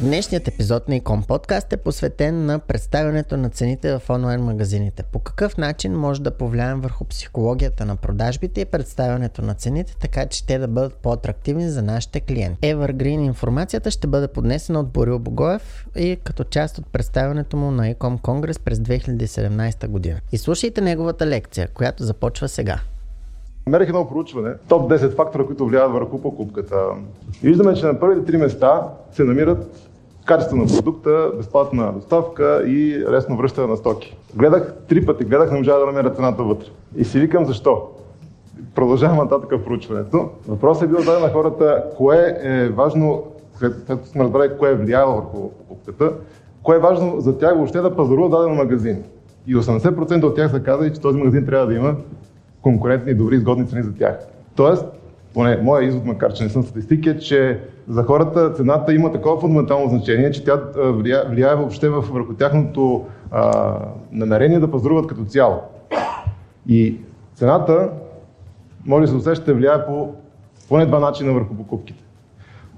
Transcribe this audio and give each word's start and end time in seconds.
Днешният 0.00 0.48
епизод 0.48 0.88
на 0.88 0.96
Икон 0.96 1.22
Подкаст 1.22 1.72
е 1.72 1.76
посветен 1.76 2.46
на 2.46 2.58
представянето 2.58 3.36
на 3.36 3.50
цените 3.50 3.98
в 3.98 4.10
онлайн 4.10 4.40
магазините. 4.40 5.02
По 5.02 5.18
какъв 5.18 5.56
начин 5.58 5.92
може 5.92 6.22
да 6.22 6.30
повлияем 6.30 6.80
върху 6.80 7.04
психологията 7.04 7.84
на 7.84 7.96
продажбите 7.96 8.60
и 8.60 8.64
представянето 8.64 9.42
на 9.42 9.54
цените, 9.54 9.96
така 10.00 10.26
че 10.26 10.46
те 10.46 10.58
да 10.58 10.68
бъдат 10.68 10.94
по-атрактивни 10.94 11.70
за 11.70 11.82
нашите 11.82 12.20
клиенти. 12.20 12.74
Evergreen 12.74 13.24
информацията 13.24 13.90
ще 13.90 14.06
бъде 14.06 14.28
поднесена 14.28 14.80
от 14.80 14.88
Борил 14.88 15.18
Богоев 15.18 15.86
и 15.96 16.16
като 16.24 16.44
част 16.44 16.78
от 16.78 16.86
представянето 16.86 17.56
му 17.56 17.70
на 17.70 17.88
Икон 17.88 18.18
Конгрес 18.18 18.58
през 18.58 18.78
2017 18.78 19.88
година. 19.88 20.20
И 20.32 20.38
слушайте 20.38 20.80
неговата 20.80 21.26
лекция, 21.26 21.68
която 21.74 22.04
започва 22.04 22.48
сега. 22.48 22.80
Намерих 23.66 23.88
едно 23.88 24.08
проучване, 24.08 24.54
топ 24.68 24.90
10 24.90 25.14
фактора, 25.16 25.44
които 25.44 25.66
влияят 25.66 25.92
върху 25.92 26.22
покупката. 26.22 26.76
И 27.42 27.48
виждаме, 27.48 27.74
че 27.74 27.86
на 27.86 28.00
първите 28.00 28.26
три 28.26 28.36
места 28.36 28.82
се 29.12 29.24
намират 29.24 29.85
качество 30.26 30.56
на 30.56 30.66
продукта, 30.66 31.30
безплатна 31.36 31.92
доставка 31.92 32.62
и 32.66 33.04
лесно 33.10 33.36
връщане 33.36 33.66
на 33.66 33.76
стоки. 33.76 34.16
Гледах 34.34 34.74
три 34.88 35.06
пъти, 35.06 35.24
гледах, 35.24 35.50
не 35.50 35.58
можа 35.58 35.78
да 35.78 35.86
намеря 35.86 36.10
цената 36.10 36.42
вътре. 36.42 36.66
И 36.96 37.04
си 37.04 37.20
викам 37.20 37.44
защо. 37.44 37.88
Продължавам 38.74 39.16
нататък 39.16 39.50
в 39.52 39.64
проучването. 39.64 40.30
Въпросът 40.48 40.84
е 40.84 40.86
бил 40.86 40.96
даден 40.96 41.22
на 41.22 41.28
хората, 41.28 41.84
кое 41.96 42.38
е 42.42 42.68
важно, 42.68 43.24
след 43.58 43.74
сме 44.04 44.24
разбрали 44.24 44.50
кое 44.58 44.70
е 44.70 44.74
влияло 44.74 45.14
върху 45.14 45.50
покупката, 45.50 46.12
кое 46.62 46.76
е 46.76 46.80
важно 46.80 47.20
за 47.20 47.38
тях 47.38 47.54
въобще 47.54 47.80
да 47.80 47.96
пазарува 47.96 48.28
даден 48.28 48.54
магазин. 48.54 49.02
И 49.46 49.56
80% 49.56 50.24
от 50.24 50.36
тях 50.36 50.50
са 50.50 50.60
казали, 50.60 50.94
че 50.94 51.00
този 51.00 51.18
магазин 51.18 51.46
трябва 51.46 51.66
да 51.66 51.74
има 51.74 51.96
конкурентни, 52.62 53.14
добри, 53.14 53.36
изгодни 53.36 53.66
цени 53.66 53.82
за 53.82 53.94
тях. 53.94 54.18
Тоест, 54.56 54.84
поне 55.34 55.58
моя 55.62 55.88
извод, 55.88 56.04
макар 56.04 56.32
че 56.32 56.44
не 56.44 56.50
съм 56.50 56.62
статистик, 56.62 57.06
е, 57.06 57.18
че 57.18 57.60
за 57.88 58.02
хората 58.02 58.52
цената 58.52 58.94
има 58.94 59.12
такова 59.12 59.40
фундаментално 59.40 59.88
значение, 59.88 60.30
че 60.30 60.44
тя 60.44 60.60
влияе, 60.76 61.24
влияе 61.28 61.54
въобще 61.54 61.88
върху 61.88 62.34
тяхното 62.34 63.04
намерение 64.12 64.60
да 64.60 64.70
пазаруват 64.70 65.06
като 65.06 65.24
цяло. 65.24 65.60
И 66.68 66.96
цената, 67.34 67.90
може 68.86 69.02
да 69.02 69.08
се 69.08 69.16
усещате, 69.16 69.52
влияе 69.52 69.86
по 69.86 70.14
поне 70.68 70.86
два 70.86 70.98
начина 70.98 71.32
върху 71.32 71.54
покупките. 71.54 72.04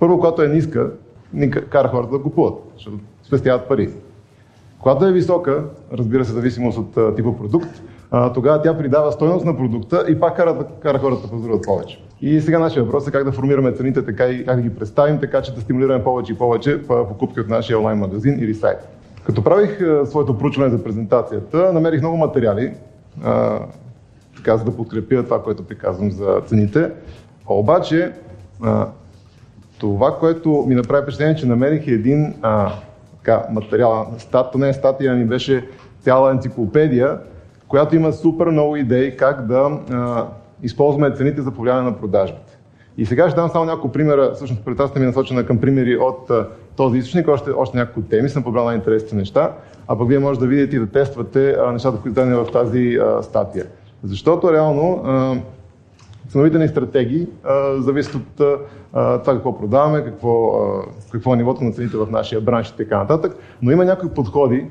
Първо, 0.01 0.19
когато 0.19 0.43
е 0.43 0.49
ниска, 0.49 0.91
ни 1.33 1.51
кара 1.51 1.89
хората 1.89 2.17
да 2.17 2.23
купуват, 2.23 2.55
защото 2.75 2.99
спестяват 3.23 3.69
пари. 3.69 3.91
Когато 4.79 5.07
е 5.07 5.13
висока, 5.13 5.65
разбира 5.93 6.25
се, 6.25 6.33
зависимост 6.33 6.79
от 6.79 7.17
типа 7.17 7.37
продукт, 7.37 7.83
а, 8.11 8.33
тогава 8.33 8.63
тя 8.63 8.79
придава 8.79 9.13
стойност 9.13 9.45
на 9.45 9.57
продукта 9.57 10.05
и 10.09 10.21
пак 10.21 10.37
кара, 10.37 10.57
кара 10.83 10.99
хората 10.99 11.23
да 11.23 11.29
пазаруват 11.29 11.65
повече. 11.65 12.01
И 12.21 12.41
сега 12.41 12.59
нашия 12.59 12.85
въпрос 12.85 13.09
е 13.09 13.11
как 13.11 13.25
да 13.25 13.33
формираме 13.33 13.73
цените 13.73 14.05
така 14.05 14.27
и 14.27 14.45
как 14.45 14.57
да 14.57 14.63
ги 14.63 14.75
представим, 14.75 15.21
така 15.21 15.43
че 15.43 15.55
да 15.55 15.61
стимулираме 15.61 16.05
повече 16.05 16.33
и 16.33 16.39
повече 16.39 16.83
покупки 16.87 17.41
от 17.41 17.49
нашия 17.49 17.79
онлайн 17.79 17.99
магазин 17.99 18.39
или 18.41 18.55
сайт. 18.55 18.79
Като 19.25 19.45
правих 19.45 19.81
а, 19.81 20.07
своето 20.07 20.39
проучване 20.39 20.71
за 20.71 20.85
презентацията, 20.85 21.73
намерих 21.73 22.01
много 22.01 22.17
материали, 22.17 22.75
а, 23.25 23.59
така, 24.37 24.57
за 24.57 24.65
да 24.65 24.77
подкрепя 24.77 25.25
това, 25.25 25.43
което 25.43 25.67
приказвам 25.67 26.11
за 26.11 26.41
цените. 26.47 26.91
Обаче, 27.47 28.13
а, 28.63 28.87
това, 29.79 30.17
което 30.19 30.65
ми 30.69 30.75
направи 30.75 31.03
впечатление, 31.03 31.37
че 31.37 31.47
намерих 31.47 31.87
един 31.87 32.35
а, 32.43 32.73
така, 33.17 33.47
материал, 33.51 34.15
стат, 34.19 34.55
не 34.55 34.73
статия, 34.73 35.15
ми 35.15 35.25
беше 35.25 35.69
цяла 36.01 36.31
енциклопедия, 36.31 37.19
която 37.69 37.97
има 37.97 38.13
супер 38.13 38.47
много 38.47 38.77
идеи 38.77 39.17
как 39.17 39.47
да 39.47 39.81
а, 39.91 40.27
използваме 40.63 41.15
цените 41.15 41.43
за 41.43 41.51
повлияние 41.51 41.91
на 41.91 41.99
продажбите. 41.99 42.59
И 42.99 43.07
сега 43.07 43.31
ще 43.31 43.41
дам 43.41 43.49
само 43.49 43.65
няколко 43.65 43.93
примера, 43.93 44.33
всъщност 44.35 44.65
презентацията 44.65 45.01
ми 45.01 45.05
е 45.05 45.09
насочена 45.09 45.47
към 45.47 45.59
примери 45.59 45.97
от 45.97 46.31
а, 46.31 46.47
този 46.77 46.99
източник, 46.99 47.29
още, 47.29 47.51
още 47.51 47.77
няколко 47.77 48.09
теми, 48.09 48.29
съм 48.29 48.43
побрал 48.43 48.65
най-интересните 48.65 49.17
неща, 49.17 49.53
а 49.89 49.99
пък 49.99 50.09
вие 50.09 50.19
може 50.19 50.41
да 50.41 50.47
видите 50.47 50.77
и 50.77 50.79
да 50.79 50.87
тествате 50.87 51.51
а, 51.51 51.73
нещата, 51.73 51.99
които 51.99 52.15
дадени 52.15 52.37
в 52.37 52.47
тази 52.53 52.99
а, 53.03 53.23
статия. 53.23 53.67
Защото 54.05 54.53
реално 54.53 55.03
а, 55.05 55.37
ценовите 56.29 56.59
ни 56.59 56.69
стратегии 56.69 57.27
а, 57.45 57.83
зависят 57.83 58.15
от 58.15 58.41
а, 58.93 59.19
това 59.19 59.35
какво 59.35 59.59
продаваме, 59.59 60.05
какво, 60.05 60.63
а, 60.63 60.83
какво 61.13 61.35
е 61.35 61.37
нивото 61.37 61.65
на 61.65 61.73
цените 61.73 61.97
в 61.97 62.07
нашия 62.11 62.41
бранш 62.41 62.69
и 62.69 62.77
така 62.77 62.99
нататък, 62.99 63.37
но 63.63 63.71
има 63.71 63.85
някои 63.85 64.09
подходи, 64.09 64.67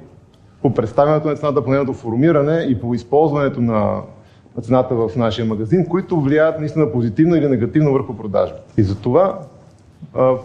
по 0.67 0.73
представянето 0.73 1.28
на 1.28 1.35
цената, 1.35 1.63
по 1.63 1.72
нейното 1.72 1.94
формиране 1.94 2.67
и 2.69 2.79
по 2.79 2.94
използването 2.94 3.61
на 3.61 4.01
цената 4.61 4.95
в 4.95 5.16
нашия 5.16 5.45
магазин, 5.45 5.85
които 5.85 6.22
влияят 6.22 6.59
наистина 6.59 6.91
позитивно 6.91 7.35
или 7.35 7.47
негативно 7.47 7.94
върху 7.94 8.17
продажбите. 8.17 8.63
И 8.78 8.83
за 8.83 8.95
това 8.95 9.39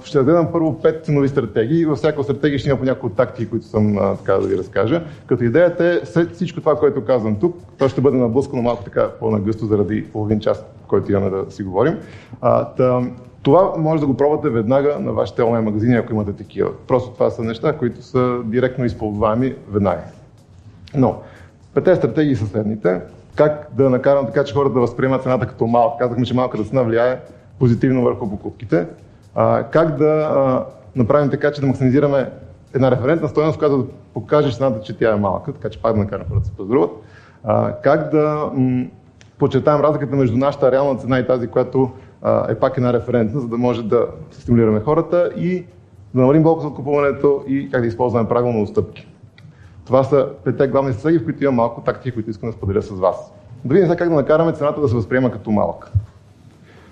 ще 0.04 0.18
разгледам 0.18 0.48
първо 0.52 0.80
пет 0.82 1.04
ценови 1.04 1.28
стратегии. 1.28 1.86
Във 1.86 1.98
всяка 1.98 2.24
стратегия 2.24 2.58
ще 2.58 2.68
има 2.68 2.78
по 2.78 2.84
някои 2.84 3.10
тактики, 3.10 3.50
които 3.50 3.66
съм 3.66 3.98
така 4.18 4.32
да 4.32 4.46
ви 4.46 4.58
разкажа. 4.58 5.02
Като 5.26 5.44
идеята 5.44 5.86
е 5.86 6.06
след 6.06 6.34
всичко 6.34 6.60
това, 6.60 6.76
което 6.76 7.04
казвам 7.04 7.36
тук, 7.36 7.56
то 7.78 7.88
ще 7.88 8.00
бъде 8.00 8.16
наблъскано 8.16 8.62
малко 8.62 8.84
така 8.84 9.10
по-нагъсто 9.20 9.66
заради 9.66 10.04
половин 10.12 10.40
час, 10.40 10.64
който 10.88 11.12
имаме 11.12 11.30
да 11.30 11.50
си 11.50 11.62
говорим. 11.62 11.98
А, 12.40 12.64
та, 12.64 13.02
това 13.42 13.72
може 13.78 14.00
да 14.00 14.06
го 14.06 14.16
пробвате 14.16 14.48
веднага 14.48 14.98
на 15.00 15.12
вашите 15.12 15.42
онлайн 15.42 15.64
магазини, 15.64 15.96
ако 15.96 16.12
имате 16.12 16.32
такива. 16.32 16.70
Просто 16.88 17.10
това 17.10 17.30
са 17.30 17.42
неща, 17.42 17.78
които 17.78 18.02
са 18.02 18.40
директно 18.44 18.84
използваеми 18.84 19.54
веднага. 19.70 20.02
Но, 20.94 21.16
пете 21.74 21.96
стратегии 21.96 22.36
са 22.36 22.46
следните. 22.46 23.00
Как 23.34 23.68
да 23.72 23.90
накарам 23.90 24.26
така, 24.26 24.44
че 24.44 24.54
хората 24.54 24.74
да 24.74 24.80
възприемат 24.80 25.22
цената 25.22 25.46
като 25.46 25.66
малка. 25.66 25.98
Казахме, 25.98 26.26
че 26.26 26.34
малката 26.34 26.64
цена 26.64 26.82
влияе 26.82 27.20
позитивно 27.58 28.04
върху 28.04 28.30
покупките. 28.30 28.86
А, 29.34 29.62
как 29.62 29.96
да 29.96 30.32
а, 30.34 30.64
направим 30.96 31.30
така, 31.30 31.52
че 31.52 31.60
да 31.60 31.66
максимизираме 31.66 32.30
една 32.74 32.90
референтна 32.90 33.28
стоеност, 33.28 33.58
която 33.58 33.78
да 33.78 33.84
покаже 34.14 34.52
цената, 34.52 34.80
че 34.82 34.98
тя 34.98 35.12
е 35.12 35.16
малка, 35.16 35.52
така 35.52 35.70
че 35.70 35.82
пак 35.82 35.92
да 35.92 35.98
накарам 35.98 36.26
хората 36.28 36.40
да 36.40 36.46
се 36.46 36.56
пазаруват. 36.56 36.90
как 37.82 38.10
да 38.10 38.50
м- 38.54 38.84
подчертаем 39.38 39.80
разликата 39.80 40.16
между 40.16 40.36
нашата 40.36 40.72
реална 40.72 40.98
цена 40.98 41.18
и 41.18 41.26
тази, 41.26 41.46
която 41.46 41.90
е 42.48 42.54
пак 42.54 42.76
една 42.76 42.92
референтна, 42.92 43.40
за 43.40 43.48
да 43.48 43.58
може 43.58 43.82
да 43.82 44.06
стимулираме 44.30 44.80
хората 44.80 45.30
и 45.36 45.64
да 46.14 46.20
намалим 46.20 46.42
болката 46.42 46.68
от 46.68 46.74
купуването 46.74 47.44
и 47.46 47.70
как 47.70 47.80
да 47.80 47.86
използваме 47.86 48.28
правилно 48.28 48.62
отстъпки. 48.62 49.08
Това 49.86 50.04
са 50.04 50.28
петте 50.44 50.68
главни 50.68 50.92
стратегии, 50.92 51.18
в 51.18 51.24
които 51.24 51.44
има 51.44 51.52
малко 51.52 51.80
тактики, 51.80 52.14
които 52.14 52.30
искам 52.30 52.48
да 52.50 52.56
споделя 52.56 52.82
с 52.82 52.90
вас. 52.90 53.32
Да 53.64 53.74
видим 53.74 53.88
сега 53.88 53.96
как 53.96 54.08
да 54.08 54.14
накараме 54.14 54.52
цената 54.52 54.80
да 54.80 54.88
се 54.88 54.94
възприема 54.94 55.30
като 55.30 55.50
малка. 55.50 55.90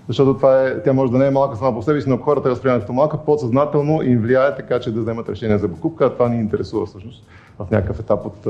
Защото 0.08 0.34
това 0.34 0.66
е, 0.66 0.82
тя 0.82 0.92
може 0.92 1.12
да 1.12 1.18
не 1.18 1.26
е 1.26 1.30
малка 1.30 1.56
сама 1.56 1.74
по 1.74 1.82
себе 1.82 2.00
си, 2.00 2.08
но 2.08 2.16
хората 2.16 2.48
я 2.48 2.54
възприемат 2.54 2.80
като 2.80 2.92
малка, 2.92 3.18
подсъзнателно 3.18 4.02
им 4.02 4.18
влияе 4.18 4.56
така, 4.56 4.80
че 4.80 4.92
да 4.92 5.00
вземат 5.00 5.28
решение 5.28 5.58
за 5.58 5.68
покупка, 5.68 6.06
а 6.06 6.10
това 6.10 6.28
ни 6.28 6.36
интересува 6.36 6.86
всъщност 6.86 7.26
в 7.58 7.70
някакъв 7.70 8.00
етап 8.00 8.26
от 8.26 8.47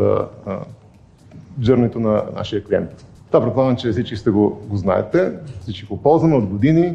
джърнито 1.61 2.01
на 2.01 2.25
нашия 2.37 2.65
клиент. 2.65 3.07
Това 3.31 3.45
предполагам, 3.45 3.77
че 3.77 3.91
всички 3.91 4.17
сте 4.17 4.31
го, 4.31 4.61
го 4.67 4.77
знаете, 4.77 5.33
всички 5.61 5.87
го 5.87 6.03
ползваме 6.03 6.37
от 6.37 6.47
години, 6.47 6.95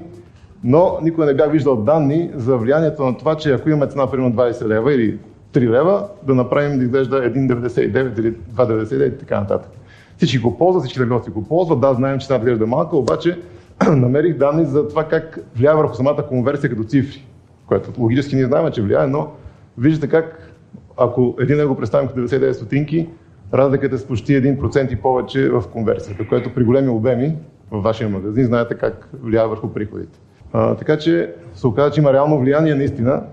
но 0.63 0.97
никой 1.01 1.25
не 1.25 1.33
бях 1.33 1.51
виждал 1.51 1.75
данни 1.75 2.31
за 2.35 2.57
влиянието 2.57 3.05
на 3.05 3.17
това, 3.17 3.35
че 3.35 3.53
ако 3.53 3.69
имаме 3.69 3.87
цена 3.87 4.11
примерно 4.11 4.35
20 4.35 4.67
лева 4.67 4.93
или 4.93 5.17
3 5.53 5.69
лева, 5.69 6.07
да 6.23 6.35
направим 6.35 6.77
да 6.77 6.83
изглежда 6.83 7.15
1,99 7.15 8.19
или 8.19 8.33
2,99 8.33 9.15
и 9.15 9.17
така 9.17 9.39
нататък. 9.39 9.71
Всички 10.17 10.37
го 10.37 10.57
ползват, 10.57 10.83
всички 10.83 10.99
търговци 10.99 11.29
го 11.29 11.43
ползват, 11.43 11.79
да, 11.79 11.93
знаем, 11.93 12.19
че 12.19 12.27
цената 12.27 12.45
изглежда 12.45 12.67
малка, 12.67 12.97
обаче 12.97 13.39
намерих 13.91 14.37
данни 14.37 14.65
за 14.65 14.87
това 14.87 15.03
как 15.03 15.39
влияе 15.55 15.75
върху 15.75 15.95
самата 15.95 16.27
конверсия 16.29 16.69
като 16.69 16.83
цифри, 16.83 17.25
което 17.67 17.91
логически 17.97 18.35
ние 18.35 18.45
знаем, 18.45 18.71
че 18.71 18.81
влияе, 18.81 19.07
но 19.07 19.27
виждате 19.77 20.07
как 20.07 20.51
ако 20.97 21.35
един 21.39 21.57
лево 21.57 21.75
представим 21.75 22.07
като 22.07 22.19
99 22.19 22.51
стотинки, 22.51 23.07
разликата 23.57 23.95
е 23.95 23.97
с 23.97 24.07
почти 24.07 24.33
1% 24.33 24.93
и 24.93 24.95
повече 24.95 25.49
в 25.49 25.63
конверсията, 25.73 26.27
което 26.27 26.53
при 26.53 26.63
големи 26.63 26.89
обеми 26.89 27.35
във 27.71 27.83
вашия 27.83 28.09
магазин 28.09 28.45
знаете 28.45 28.75
как 28.75 29.09
влияе 29.23 29.47
върху 29.47 29.67
приходите. 29.67 30.19
А, 30.53 30.75
така 30.75 30.97
че 30.97 31.33
се 31.53 31.67
оказа, 31.67 31.91
че 31.91 32.01
има 32.01 32.13
реално 32.13 32.39
влияние 32.39 32.75
наистина, 32.75 33.23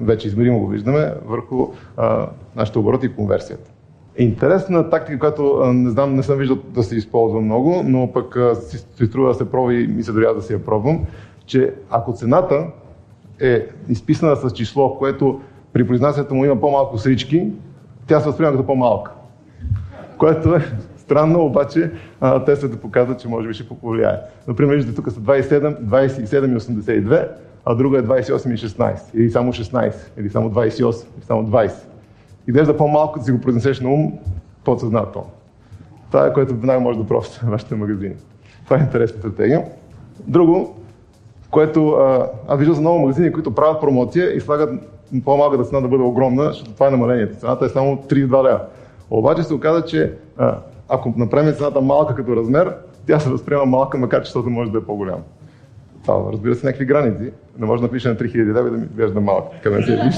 вече 0.00 0.28
измеримо 0.28 0.60
го 0.60 0.66
виждаме, 0.66 1.12
върху 1.26 1.68
а, 1.96 2.28
нашите 2.56 2.78
обороти 2.78 3.06
и 3.06 3.12
конверсията. 3.12 3.70
Интересна 4.16 4.90
тактика, 4.90 5.18
която 5.18 5.60
а, 5.62 5.72
не 5.72 5.90
знам, 5.90 6.14
не 6.14 6.22
съм 6.22 6.38
виждал 6.38 6.58
да 6.74 6.82
се 6.82 6.96
използва 6.96 7.40
много, 7.40 7.82
но 7.84 8.12
пък 8.12 8.36
а, 8.36 8.54
си, 8.54 8.78
си 8.78 9.06
струва 9.06 9.28
да 9.28 9.34
се 9.34 9.50
пробва 9.50 9.74
и 9.74 9.86
ми 9.86 10.02
се 10.02 10.12
дори 10.12 10.26
да 10.34 10.42
си 10.42 10.52
я 10.52 10.64
пробвам, 10.64 11.06
че 11.46 11.74
ако 11.90 12.12
цената 12.12 12.66
е 13.40 13.66
изписана 13.88 14.36
с 14.36 14.50
число, 14.50 14.98
което 14.98 15.40
при 15.72 15.86
произнасянето 15.86 16.34
му 16.34 16.44
има 16.44 16.60
по-малко 16.60 16.98
срички, 16.98 17.52
тя 18.06 18.20
се 18.20 18.26
възприема 18.26 18.52
като 18.52 18.66
по-малка 18.66 19.12
което 20.18 20.54
е 20.54 20.62
Странно, 21.08 21.44
обаче 21.44 21.90
тестовете 22.46 22.80
показват, 22.80 23.20
че 23.20 23.28
може 23.28 23.48
би 23.48 23.54
ще 23.54 23.68
повлияе. 23.68 24.16
Например, 24.48 24.74
виждате, 24.74 24.96
тук 24.96 25.12
са 25.12 25.20
27, 25.20 25.80
27 25.80 26.52
и 26.52 26.60
82, 26.60 27.28
а 27.64 27.74
друга 27.74 27.98
е 27.98 28.02
28 28.02 28.54
и 28.54 28.68
16, 28.68 29.14
или 29.14 29.30
само 29.30 29.52
16, 29.52 29.94
или 30.18 30.30
само 30.30 30.50
28, 30.50 31.06
или 31.16 31.24
само 31.26 31.46
20. 31.46 31.72
Изглежда 32.48 32.76
по-малко, 32.76 33.12
като 33.12 33.24
си 33.24 33.32
го 33.32 33.40
произнесеш 33.40 33.80
на 33.80 33.90
ум, 33.90 34.12
подсъзнателно. 34.64 35.30
Това 36.10 36.26
е 36.26 36.32
което 36.32 36.54
веднага 36.54 36.80
може 36.80 36.98
да 36.98 37.06
пробвате 37.06 37.40
на 37.44 37.50
вашите 37.50 37.74
магазини. 37.74 38.14
Това 38.64 38.76
е 38.76 38.80
интересна 38.80 39.18
стратегия. 39.18 39.64
Друго, 40.26 40.76
което 41.50 41.88
а, 41.88 42.30
аз 42.48 42.58
виждам 42.58 42.74
за 42.74 42.80
много 42.80 42.98
магазини, 42.98 43.32
които 43.32 43.54
правят 43.54 43.80
промоция 43.80 44.36
и 44.36 44.40
слагат 44.40 44.70
по-малката 45.24 45.64
цена 45.64 45.80
да 45.80 45.88
бъде 45.88 46.02
огромна, 46.02 46.44
защото 46.44 46.72
това 46.72 46.86
е 46.86 46.90
намалението. 46.90 47.38
Цената 47.38 47.64
е 47.64 47.68
само 47.68 47.96
32 47.96 48.44
лева. 48.44 48.60
Обаче 49.10 49.42
се 49.42 49.54
оказа, 49.54 49.84
че 49.84 50.12
а, 50.36 50.58
ако 50.88 51.14
направим 51.16 51.54
цената 51.54 51.80
малка 51.80 52.14
като 52.14 52.36
размер, 52.36 52.74
тя 53.06 53.20
се 53.20 53.30
възприема 53.30 53.66
малка, 53.66 53.98
макар 53.98 54.18
че 54.22 54.24
защото 54.24 54.50
може 54.50 54.70
да 54.70 54.78
е 54.78 54.84
по-голяма. 54.84 55.22
Това, 56.02 56.32
разбира 56.32 56.54
се, 56.54 56.66
някакви 56.66 56.84
граници. 56.84 57.32
Не 57.58 57.66
може 57.66 57.80
да 57.80 57.86
напише 57.86 58.08
на 58.08 58.16
3000 58.16 58.54
лева 58.54 58.68
и 58.68 58.70
да 58.70 58.76
ми 58.76 58.84
изглежда 58.84 59.20
малко. 59.20 59.54
Къде 59.62 59.76
не 59.76 59.82
се 59.82 59.96
виж, 60.04 60.16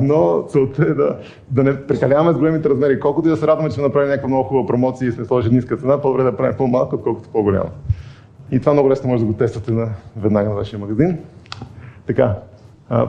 но 0.00 0.44
целта 0.48 0.82
е 0.82 0.94
да, 0.94 1.16
да 1.50 1.62
не 1.62 1.86
прекаляваме 1.86 2.32
с 2.32 2.36
големите 2.36 2.68
размери. 2.68 3.00
Колкото 3.00 3.28
и 3.28 3.30
да 3.30 3.36
се 3.36 3.46
радваме, 3.46 3.68
че 3.68 3.74
сме 3.74 3.82
направили 3.82 4.10
някаква 4.10 4.28
много 4.28 4.48
хубава 4.48 4.66
промоция 4.66 5.08
и 5.08 5.12
сме 5.12 5.24
сложили 5.24 5.54
ниска 5.54 5.76
цена, 5.76 6.00
по-добре 6.00 6.22
да 6.22 6.36
правим 6.36 6.56
по-малко, 6.56 6.94
отколкото 6.94 7.28
по-голяма. 7.28 7.70
И 8.50 8.60
това 8.60 8.72
много 8.72 8.90
лесно 8.90 9.08
може 9.08 9.22
да 9.22 9.32
го 9.32 9.38
тествате 9.38 9.72
на, 9.72 9.88
веднага 10.16 10.48
на 10.48 10.54
вашия 10.54 10.78
магазин. 10.78 11.18
Така, 12.06 12.34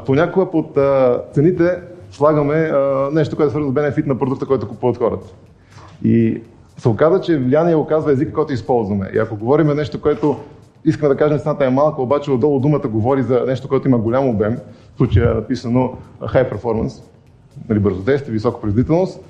понякога 0.05 0.51
под 0.51 0.77
а, 0.77 1.21
цените 1.33 1.81
слагаме 2.11 2.55
а, 2.55 3.09
нещо, 3.11 3.35
което 3.35 3.47
е 3.47 3.51
свързано 3.51 3.71
с 3.71 3.73
бенефит 3.73 4.07
на 4.07 4.19
продукта, 4.19 4.45
който 4.45 4.67
купуват 4.67 4.97
хората. 4.97 5.27
И 6.03 6.41
се 6.77 6.89
оказа, 6.89 7.21
че 7.21 7.37
влияние 7.37 7.75
оказва 7.75 8.11
езика, 8.11 8.33
който 8.33 8.53
използваме. 8.53 9.11
И 9.13 9.17
ако 9.17 9.35
говорим 9.35 9.67
нещо, 9.67 10.01
което 10.01 10.35
искаме 10.85 11.09
да 11.13 11.17
кажем, 11.17 11.39
цената 11.39 11.65
е 11.65 11.69
малка, 11.69 12.01
обаче 12.01 12.31
отдолу 12.31 12.59
думата 12.59 12.87
говори 12.87 13.23
за 13.23 13.43
нещо, 13.47 13.67
което 13.67 13.87
има 13.87 13.97
голям 13.97 14.29
обем, 14.29 14.57
в 14.93 14.97
случая 14.97 15.31
е 15.31 15.33
написано 15.33 15.93
high 16.21 16.53
performance, 16.53 17.03
нали, 17.69 17.79
бързодействие, 17.79 18.33
висока 18.33 18.61
производителност, 18.61 19.23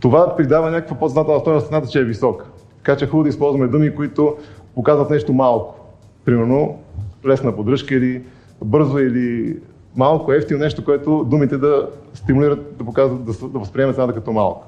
това 0.00 0.36
придава 0.36 0.70
някаква 0.70 0.96
по-знателна 0.96 1.40
стоеност 1.40 1.66
цената, 1.66 1.88
че 1.88 2.00
е 2.00 2.04
висока. 2.04 2.46
Така 2.76 2.96
че 2.96 3.04
е 3.04 3.08
хубаво 3.08 3.22
да 3.22 3.28
използваме 3.28 3.66
думи, 3.66 3.94
които 3.94 4.36
показват 4.74 5.10
нещо 5.10 5.32
малко. 5.32 5.74
Примерно 6.24 6.78
лесна 7.26 7.56
поддръжка 7.56 7.94
или 7.94 8.22
бързо 8.64 8.98
или 8.98 9.56
малко 9.96 10.32
ефтино 10.32 10.58
нещо, 10.58 10.84
което 10.84 11.24
думите 11.24 11.58
да 11.58 11.88
стимулират, 12.14 12.78
да 12.78 12.84
показват, 12.84 13.24
да, 13.24 13.48
да 13.48 13.58
възприемат 13.58 13.94
цената 13.94 14.12
като 14.12 14.32
малко. 14.32 14.64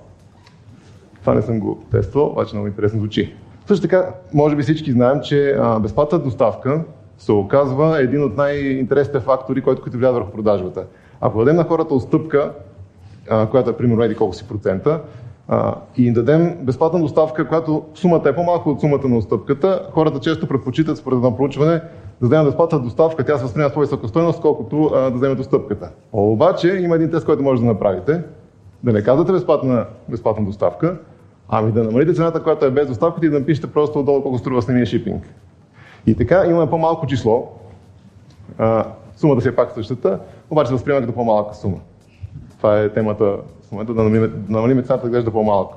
Това 1.21 1.35
не 1.35 1.43
съм 1.43 1.61
го 1.61 1.83
тествал, 1.91 2.27
обаче 2.27 2.55
много 2.55 2.69
интересно 2.69 3.01
звучи. 3.01 3.35
Също 3.67 3.83
така, 3.83 4.15
може 4.35 4.57
би 4.57 4.63
всички 4.63 4.93
знаем, 4.93 5.21
че 5.23 5.59
безплатната 5.81 6.25
доставка 6.25 6.85
се 7.19 7.33
оказва 7.33 8.03
един 8.03 8.25
от 8.25 8.37
най-интересните 8.37 9.21
фактори, 9.21 9.63
който, 9.63 9.83
който 9.83 9.99
влияе 9.99 10.13
върху 10.13 10.31
продажбата. 10.31 10.85
Ако 11.21 11.39
дадем 11.39 11.57
на 11.57 11.65
хората 11.65 11.95
отстъпка, 11.95 12.53
която 13.51 13.71
е 13.71 13.77
примерно 13.77 14.03
еди 14.03 14.15
колко 14.15 14.35
си 14.35 14.49
процента, 14.49 15.01
и 15.97 16.07
им 16.07 16.15
дадем 16.15 16.57
безплатна 16.63 17.01
доставка, 17.01 17.49
която 17.49 17.85
сумата 17.95 18.23
е 18.27 18.35
по-малка 18.35 18.71
от 18.71 18.81
сумата 18.81 19.09
на 19.09 19.17
отстъпката, 19.17 19.89
хората 19.93 20.21
често 20.21 20.47
предпочитат 20.47 20.99
според 20.99 21.17
едно 21.17 21.37
проучване 21.37 21.81
да 22.21 22.27
вземат 22.27 22.47
безплатна 22.47 22.81
доставка, 22.81 23.25
тя 23.25 23.37
се 23.37 23.43
възприема 23.43 23.71
с 23.71 23.75
по-висока 23.75 24.09
стоеност, 24.09 24.41
колкото 24.41 24.91
а, 24.95 25.01
да 25.01 25.17
вземете 25.17 25.41
отстъпката. 25.41 25.91
Обаче 26.13 26.69
има 26.69 26.95
един 26.95 27.11
тест, 27.11 27.27
който 27.27 27.43
може 27.43 27.61
да 27.63 27.67
направите. 27.67 28.23
Да 28.85 28.93
не 28.93 29.03
казвате 29.03 29.33
безплатна, 29.33 29.87
безплатна 30.09 30.45
доставка, 30.45 30.99
ами 31.49 31.73
да 31.73 31.85
намалите 31.85 32.15
цената, 32.15 32.43
която 32.43 32.65
е 32.65 32.71
без 32.71 32.89
доставката 32.89 33.27
и 33.27 33.31
да 33.31 33.39
напишете 33.39 33.67
просто 33.67 34.01
отдолу 34.01 34.23
колко 34.23 34.39
струва 34.39 34.63
самия 34.63 34.87
шипинг. 34.87 35.35
И 36.07 36.15
така 36.15 36.45
имаме 36.47 36.71
по-малко 36.71 37.07
число, 37.07 37.53
а, 38.59 38.85
сумата 39.17 39.41
си 39.41 39.49
е 39.49 39.55
пак 39.55 39.73
същата, 39.73 40.19
обаче 40.51 40.73
възприема 40.73 41.01
като 41.01 41.13
по-малка 41.13 41.55
сума. 41.55 41.77
Това 42.59 42.81
е 42.81 42.89
темата 42.89 43.37
в 43.69 43.73
момента 43.73 43.95
да 43.95 44.03
намалим, 44.03 44.23
да 44.23 44.53
намалим 44.53 44.83
цената 44.83 45.05
да 45.05 45.11
глежда 45.11 45.31
по-малко. 45.31 45.77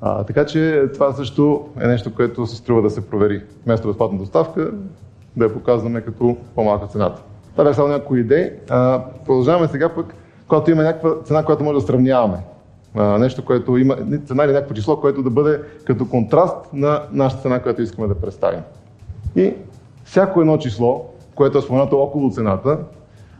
А, 0.00 0.24
така 0.24 0.46
че 0.46 0.84
това 0.94 1.12
също 1.12 1.68
е 1.80 1.86
нещо, 1.86 2.14
което 2.14 2.46
се 2.46 2.56
струва 2.56 2.82
да 2.82 2.90
се 2.90 3.06
провери. 3.06 3.42
Вместо 3.64 3.88
безплатна 3.88 4.18
доставка, 4.18 4.70
да 5.36 5.44
я 5.44 5.52
показваме 5.52 6.00
като 6.00 6.36
по-малка 6.54 6.86
цената. 6.86 7.22
Това 7.52 7.64
бяха 7.64 7.74
само 7.74 7.88
някои 7.88 8.20
идеи. 8.20 8.50
А, 8.70 9.02
продължаваме 9.26 9.68
сега 9.68 9.88
пък, 9.88 10.14
когато 10.48 10.70
има 10.70 10.82
някаква 10.82 11.10
цена, 11.24 11.44
която 11.44 11.64
може 11.64 11.80
да 11.80 11.86
сравняваме. 11.86 12.38
А, 12.94 13.18
нещо, 13.18 13.44
което 13.44 13.76
има 13.76 13.96
цена 14.26 14.44
или 14.44 14.52
някакво 14.52 14.74
число, 14.74 15.00
което 15.00 15.22
да 15.22 15.30
бъде 15.30 15.60
като 15.84 16.08
контраст 16.08 16.56
на 16.72 17.02
нашата 17.12 17.42
цена, 17.42 17.62
която 17.62 17.82
искаме 17.82 18.08
да 18.08 18.20
представим. 18.20 18.60
И 19.36 19.54
всяко 20.04 20.40
едно 20.40 20.58
число, 20.58 21.06
което 21.34 21.58
е 21.58 21.62
споменато 21.62 21.98
около 21.98 22.30
цената, 22.30 22.78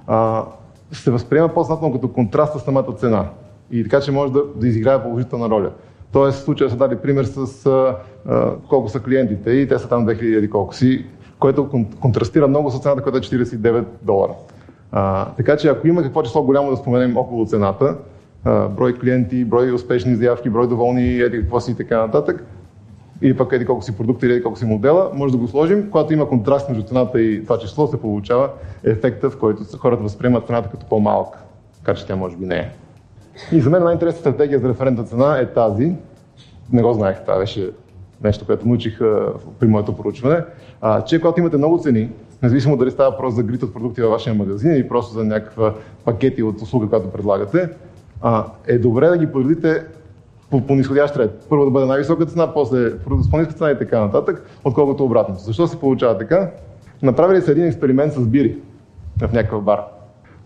а, 0.07 0.45
се 0.93 1.11
възприема 1.11 1.49
по-знатно 1.49 1.93
като 1.93 2.13
контраст 2.13 2.59
с 2.59 2.65
самата 2.65 2.93
цена. 2.97 3.27
И 3.71 3.83
така, 3.83 4.01
че 4.01 4.13
може 4.13 4.33
да, 4.33 4.43
да 4.57 4.69
изиграе 4.69 5.03
положителна 5.03 5.51
роля. 5.51 5.71
Тоест, 6.13 6.39
в 6.39 6.43
случая 6.43 6.71
са 6.71 6.77
дали 6.77 6.97
пример 6.97 7.25
с 7.25 7.67
а, 7.67 7.97
а, 8.27 8.53
колко 8.69 8.89
са 8.89 9.01
клиентите 9.01 9.51
и 9.51 9.69
те 9.69 9.79
са 9.79 9.89
там 9.89 10.07
2000 10.07 10.23
или 10.23 10.51
колко 10.51 10.75
си, 10.75 11.05
което 11.39 11.87
контрастира 12.01 12.49
много 12.49 12.71
с 12.71 12.81
цената, 12.81 13.03
която 13.03 13.19
е 13.19 13.21
49 13.21 13.85
долара. 14.03 14.33
А, 14.93 15.25
така 15.35 15.57
че 15.57 15.69
ако 15.69 15.89
има 15.89 16.03
какво 16.03 16.23
число 16.23 16.43
голямо 16.43 16.71
да 16.71 16.77
споменем 16.77 17.17
около 17.17 17.47
цената, 17.47 17.97
а, 18.45 18.69
брой 18.69 18.99
клиенти, 18.99 19.45
брой 19.45 19.73
успешни 19.73 20.17
заявки, 20.17 20.51
брой 20.51 20.69
доволни, 20.69 21.21
еди 21.21 21.41
какво 21.41 21.61
си 21.61 21.71
и 21.71 21.75
така 21.75 21.99
нататък, 21.99 22.45
или 23.23 23.37
пък 23.37 23.53
еди 23.53 23.67
колко 23.67 23.83
си 23.83 23.97
продукти 23.97 24.27
или 24.27 24.33
еди 24.33 24.43
колко 24.43 24.59
си 24.59 24.65
модела, 24.65 25.11
може 25.15 25.33
да 25.33 25.39
го 25.39 25.49
сложим. 25.49 25.91
Когато 25.91 26.13
има 26.13 26.29
контраст 26.29 26.69
между 26.69 26.85
цената 26.85 27.21
и 27.21 27.43
това 27.43 27.59
число, 27.59 27.87
се 27.87 28.01
получава 28.01 28.51
ефекта, 28.85 29.31
в 29.31 29.39
който 29.39 29.63
хората 29.79 30.03
възприемат 30.03 30.47
цената 30.47 30.71
като 30.71 30.87
по-малка. 30.87 31.39
Така 31.79 31.95
че 31.95 32.07
тя 32.07 32.17
може 32.17 32.37
би 32.37 32.47
не 32.47 32.57
е. 32.57 32.71
И 33.53 33.61
за 33.61 33.71
мен 33.71 33.85
най-интересната 33.85 34.31
стратегия 34.31 34.59
за 34.59 34.69
референтна 34.69 35.05
цена 35.05 35.39
е 35.39 35.47
тази. 35.47 35.95
Не 36.73 36.83
го 36.83 36.93
знаех, 36.93 37.21
това 37.21 37.39
беше 37.39 37.71
нещо, 38.25 38.47
което 38.47 38.69
научих 38.69 38.99
при 39.59 39.69
моето 39.69 39.97
проучване, 39.97 40.45
а, 40.81 41.05
че 41.05 41.21
когато 41.21 41.41
имате 41.41 41.57
много 41.57 41.79
цени, 41.79 42.11
независимо 42.43 42.77
дали 42.77 42.91
става 42.91 43.17
просто 43.17 43.37
за 43.37 43.43
грит 43.43 43.63
от 43.63 43.75
продукти 43.75 44.03
във 44.03 44.11
вашия 44.11 44.35
магазин 44.35 44.73
или 44.73 44.89
просто 44.89 45.13
за 45.13 45.25
някаква 45.25 45.75
пакети 46.05 46.43
от 46.43 46.63
услуга, 46.63 46.89
която 46.89 47.11
предлагате, 47.11 47.69
а, 48.23 48.45
е 48.67 48.79
добре 48.79 49.09
да 49.09 49.19
ги 49.19 49.33
подредите 49.33 49.85
по, 50.51 50.67
по 50.67 50.75
нисходящ 50.75 51.17
ред. 51.17 51.47
Първо 51.49 51.65
да 51.65 51.71
бъде 51.71 51.87
най-висока 51.87 52.27
цена, 52.27 52.55
после 52.55 52.91
с 53.21 53.31
по-ниска 53.31 53.55
цена 53.55 53.71
и 53.71 53.79
така 53.79 54.01
нататък, 54.01 54.47
отколкото 54.65 55.05
обратно. 55.05 55.35
Защо 55.35 55.67
се 55.67 55.81
получава 55.81 56.19
така? 56.19 56.51
Направили 57.03 57.43
са 57.43 57.53
един 57.53 57.65
експеримент 57.65 58.13
с 58.13 58.27
бири 58.27 58.59
в 59.21 59.33
някакъв 59.33 59.63
бар 59.63 60.00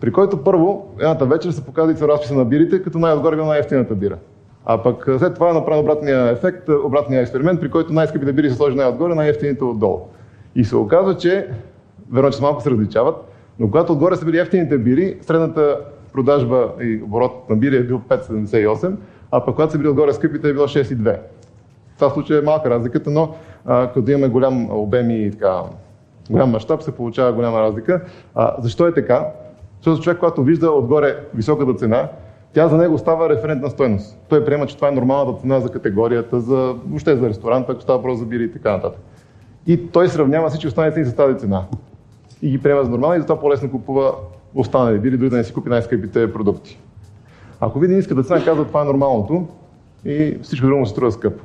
при 0.05 0.11
който 0.11 0.43
първо 0.43 0.87
едната 0.99 1.25
вечер 1.25 1.51
се 1.51 1.65
показва 1.65 2.07
разписа 2.07 2.35
на 2.35 2.45
бирите, 2.45 2.83
като 2.83 2.99
най-отгоре 2.99 3.35
била 3.35 3.47
най-ефтината 3.47 3.95
бира. 3.95 4.17
А 4.65 4.83
пък 4.83 5.09
след 5.19 5.33
това 5.33 5.49
е 5.49 5.53
направен 5.53 5.79
обратния 5.79 6.29
ефект, 6.29 6.69
обратния 6.85 7.21
експеримент, 7.21 7.61
при 7.61 7.71
който 7.71 7.93
най-скъпите 7.93 8.33
бири 8.33 8.49
се 8.49 8.55
сложи 8.55 8.75
най-отгоре, 8.75 9.15
най-ефтините 9.15 9.63
отдолу. 9.63 9.99
И 10.55 10.63
се 10.63 10.75
оказва, 10.75 11.17
че, 11.17 11.47
верно, 12.11 12.31
че 12.31 12.41
малко 12.41 12.61
се 12.61 12.71
различават, 12.71 13.15
но 13.59 13.67
когато 13.67 13.93
отгоре 13.93 14.15
са 14.15 14.25
били 14.25 14.39
ефтините 14.39 14.77
бири, 14.77 15.17
средната 15.21 15.79
продажба 16.13 16.69
и 16.81 17.01
оборот 17.03 17.49
на 17.49 17.55
бири 17.55 17.77
е 17.77 17.83
бил 17.83 18.01
5,78, 18.09 18.95
а 19.31 19.45
пък 19.45 19.55
когато 19.55 19.71
са 19.71 19.77
били 19.77 19.87
отгоре 19.87 20.13
скъпите 20.13 20.49
е 20.49 20.53
било 20.53 20.67
6,2. 20.67 21.17
В 21.93 21.95
това 21.95 22.09
случай 22.09 22.37
е 22.37 22.41
малка 22.41 22.69
разликата, 22.69 23.09
но 23.09 23.35
а, 23.65 23.91
като 23.93 24.11
имаме 24.11 24.27
голям 24.27 24.71
обем 24.71 25.09
и 25.09 25.31
така, 25.31 25.61
голям 26.29 26.51
мащаб, 26.51 26.83
се 26.83 26.91
получава 26.91 27.33
голяма 27.33 27.61
разлика. 27.61 28.01
А, 28.35 28.55
защо 28.59 28.87
е 28.87 28.93
така? 28.93 29.25
Защото 29.77 30.03
човек, 30.03 30.19
когато 30.19 30.43
вижда 30.43 30.71
отгоре 30.71 31.17
високата 31.33 31.73
цена, 31.73 32.09
тя 32.53 32.67
за 32.67 32.77
него 32.77 32.97
става 32.97 33.29
референтна 33.29 33.69
стойност. 33.69 34.17
Той 34.29 34.45
приема, 34.45 34.65
че 34.65 34.75
това 34.75 34.87
е 34.87 34.91
нормалната 34.91 35.41
цена 35.41 35.59
за 35.59 35.69
категорията, 35.69 36.39
за, 36.39 36.75
въобще 36.85 37.15
за 37.15 37.29
ресторант, 37.29 37.69
ако 37.69 37.81
става 37.81 38.01
просто 38.01 38.19
за 38.19 38.25
бири 38.25 38.43
и 38.43 38.51
така 38.51 38.71
нататък. 38.71 39.01
И 39.67 39.87
той 39.87 40.09
сравнява 40.09 40.49
всички 40.49 40.67
останали 40.67 40.93
цени 40.93 41.05
с 41.05 41.15
тази 41.15 41.37
цена. 41.37 41.63
И 42.41 42.49
ги 42.49 42.61
приема 42.61 42.83
за 42.83 42.89
нормална 42.89 43.15
и 43.15 43.19
затова 43.19 43.39
по-лесно 43.39 43.71
купува 43.71 44.11
останали 44.55 44.99
бири, 44.99 45.17
дори 45.17 45.29
да 45.29 45.37
не 45.37 45.43
си 45.43 45.53
купи 45.53 45.69
най-скъпите 45.69 46.33
продукти. 46.33 46.79
Ако 47.59 47.79
види 47.79 47.95
ниската 47.95 48.23
цена, 48.23 48.43
казва 48.43 48.65
това 48.65 48.81
е 48.81 48.85
нормалното 48.85 49.47
и 50.05 50.37
всичко 50.41 50.67
друго 50.67 50.85
се 50.85 50.91
струва 50.91 51.11
скъпо. 51.11 51.43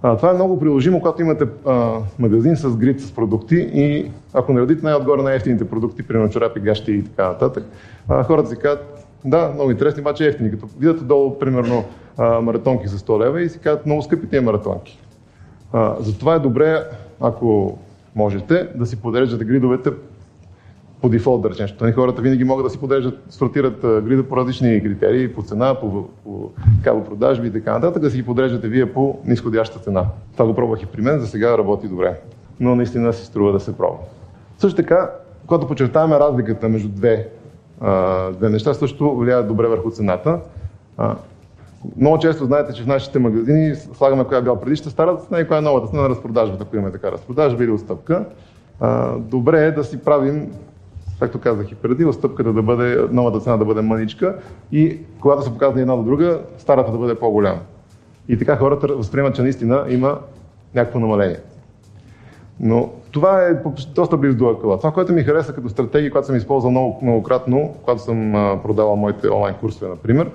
Това 0.00 0.30
е 0.30 0.34
много 0.34 0.58
приложимо, 0.58 1.00
когато 1.00 1.22
имате 1.22 1.44
а, 1.66 1.98
магазин 2.18 2.56
с 2.56 2.76
грид 2.76 3.00
с 3.00 3.12
продукти 3.12 3.70
и 3.74 4.10
ако 4.34 4.52
наредите 4.52 4.84
най-отгоре 4.84 5.22
най-ефтините 5.22 5.68
продукти, 5.68 6.02
примерно 6.02 6.30
чорапи, 6.30 6.60
гащи 6.60 6.92
и 6.92 7.04
така 7.04 7.28
нататък, 7.28 7.64
а, 8.08 8.22
хората 8.22 8.48
си 8.48 8.56
казват, 8.56 9.06
да, 9.24 9.50
много 9.54 9.70
интересни, 9.70 10.00
обаче 10.00 10.26
ефтини. 10.26 10.50
Като 10.50 10.66
видят 10.78 11.06
долу, 11.06 11.38
примерно, 11.38 11.84
а, 12.16 12.40
маратонки 12.40 12.88
за 12.88 12.98
100 12.98 13.24
лева 13.24 13.42
и 13.42 13.48
си 13.48 13.58
казват, 13.58 13.86
много 13.86 14.02
скъпи 14.02 14.26
тези 14.26 14.44
маратонки. 14.44 14.98
А, 15.72 15.96
затова 16.00 16.34
е 16.34 16.38
добре, 16.38 16.82
ако 17.20 17.78
можете, 18.16 18.68
да 18.74 18.86
си 18.86 18.96
подреждате 18.96 19.44
гридовете 19.44 19.90
по 21.00 21.08
дефолт, 21.08 21.42
да 21.42 21.50
речем, 21.50 21.64
защото 21.64 21.84
нали, 21.84 21.94
хората 21.94 22.22
винаги 22.22 22.44
могат 22.44 22.66
да 22.66 22.70
си 22.70 22.80
подреждат, 22.80 23.18
сортират 23.30 23.80
грида 23.80 24.28
по 24.28 24.36
различни 24.36 24.82
критерии, 24.82 25.34
по 25.34 25.42
цена, 25.42 25.74
по, 25.80 26.08
по, 26.24 26.50
по 26.84 27.04
продажби 27.04 27.48
и 27.48 27.52
така 27.52 27.72
нататък, 27.72 28.02
да 28.02 28.10
си 28.10 28.16
ги 28.16 28.22
подреждате 28.22 28.68
вие 28.68 28.92
по 28.92 29.18
нисходяща 29.24 29.78
цена. 29.78 30.06
Това 30.32 30.46
го 30.46 30.54
пробвах 30.54 30.82
и 30.82 30.86
при 30.86 31.02
мен, 31.02 31.20
за 31.20 31.26
сега 31.26 31.58
работи 31.58 31.88
добре. 31.88 32.20
Но 32.60 32.76
наистина 32.76 33.12
си 33.12 33.26
струва 33.26 33.52
да 33.52 33.60
се 33.60 33.76
пробва. 33.76 33.98
Също 34.58 34.76
така, 34.76 35.10
когато 35.46 35.68
подчертаваме 35.68 36.20
разликата 36.20 36.68
между 36.68 36.88
две, 36.88 37.28
а, 37.80 38.30
две 38.30 38.48
неща, 38.48 38.74
също 38.74 39.16
влияят 39.16 39.48
добре 39.48 39.66
върху 39.66 39.90
цената. 39.90 40.40
А, 40.96 41.16
много 41.96 42.18
често 42.18 42.44
знаете, 42.44 42.72
че 42.72 42.82
в 42.82 42.86
нашите 42.86 43.18
магазини 43.18 43.74
слагаме 43.74 44.24
коя 44.24 44.38
е 44.38 44.42
била 44.42 44.60
предишната 44.60 44.90
старата 44.90 45.24
цена 45.26 45.40
и 45.40 45.48
коя 45.48 45.58
е 45.58 45.62
новата 45.62 45.88
цена 45.88 46.02
на 46.02 46.08
разпродажбата, 46.08 46.64
ако 46.66 46.76
имаме 46.76 46.92
така 46.92 47.12
разпродажба 47.12 47.64
или 47.64 47.70
отстъпка. 47.70 48.24
А, 48.80 49.16
добре 49.18 49.64
е 49.66 49.72
да 49.72 49.84
си 49.84 49.98
правим 49.98 50.52
както 51.20 51.40
казах 51.40 51.72
и 51.72 51.74
преди, 51.74 52.04
отстъпката 52.04 52.52
да 52.52 52.62
бъде, 52.62 53.08
новата 53.10 53.40
цена 53.40 53.56
да 53.56 53.64
бъде 53.64 53.80
мъничка 53.80 54.36
и 54.72 54.98
когато 55.20 55.42
се 55.42 55.52
показва 55.52 55.80
една 55.80 55.96
до 55.96 56.02
друга, 56.02 56.40
старата 56.58 56.92
да 56.92 56.98
бъде 56.98 57.14
по-голяма. 57.14 57.60
И 58.28 58.38
така 58.38 58.56
хората 58.56 58.86
възприемат, 58.86 59.34
че 59.34 59.42
наистина 59.42 59.84
има 59.88 60.18
някакво 60.74 61.00
намаление. 61.00 61.40
Но 62.60 62.90
това 63.10 63.42
е 63.42 63.62
доста 63.94 64.16
близо 64.16 64.36
до 64.36 64.48
акъла. 64.48 64.78
Това, 64.78 64.92
което 64.92 65.12
ми 65.12 65.22
хареса 65.22 65.52
като 65.52 65.68
стратегия, 65.68 66.10
която 66.10 66.26
съм 66.26 66.36
използвал 66.36 66.70
много, 66.70 66.98
многократно, 67.02 67.74
когато 67.82 68.02
съм 68.02 68.32
продавал 68.62 68.96
моите 68.96 69.28
онлайн 69.28 69.54
курсове, 69.54 69.90
например, 69.90 70.30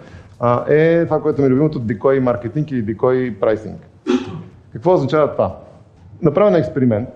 е 0.70 1.06
това, 1.06 1.22
което 1.22 1.42
ми 1.42 1.48
е 1.48 1.50
любимото 1.50 1.82
decoy 1.82 2.20
маркетинг 2.20 2.72
или 2.72 2.96
decoy 2.96 3.40
прайсинг. 3.40 3.88
Какво 4.74 4.94
означава 4.94 5.32
това? 5.32 5.58
Направен 6.22 6.56
експеримент, 6.56 7.10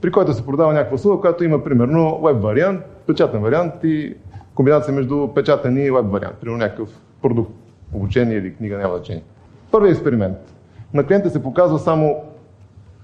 при 0.00 0.10
който 0.10 0.32
се 0.32 0.46
продава 0.46 0.72
някаква 0.72 0.94
услуга, 0.94 1.20
която 1.20 1.44
има 1.44 1.64
примерно 1.64 2.20
веб 2.24 2.42
вариант, 2.42 2.80
печатен 3.06 3.40
вариант 3.40 3.74
и 3.84 4.14
комбинация 4.54 4.94
между 4.94 5.28
печатен 5.34 5.76
и 5.76 5.90
веб 5.90 6.06
вариант, 6.06 6.34
примерно 6.40 6.58
някакъв 6.58 6.88
продукт, 7.22 7.52
обучение 7.92 8.36
или 8.36 8.54
книга, 8.54 8.78
няма 8.78 8.96
значение. 8.96 9.22
Първият 9.70 9.96
експеримент. 9.96 10.36
На 10.94 11.06
клиента 11.06 11.30
се 11.30 11.42
показва 11.42 11.78
само 11.78 12.16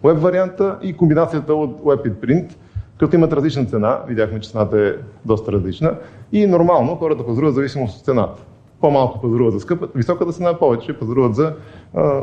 веб 0.04 0.18
варианта 0.18 0.78
и 0.82 0.96
комбинацията 0.96 1.54
от 1.54 1.80
веб 1.86 2.06
и 2.06 2.20
принт, 2.20 2.58
като 2.98 3.16
имат 3.16 3.32
различна 3.32 3.64
цена, 3.64 4.00
видяхме, 4.08 4.40
че 4.40 4.50
цената 4.50 4.80
е 4.80 4.92
доста 5.24 5.52
различна 5.52 5.94
и 6.32 6.46
нормално 6.46 6.96
хората 6.96 7.26
пазаруват 7.26 7.54
зависимост 7.54 7.98
от 7.98 8.04
цената. 8.04 8.42
По-малко 8.80 9.20
пазаруват 9.20 9.52
за 9.54 9.60
скъпа, 9.60 9.88
високата 9.94 10.32
цена, 10.32 10.58
повече 10.58 10.98
пазаруват 10.98 11.34
за 11.34 11.54
а, 11.94 12.22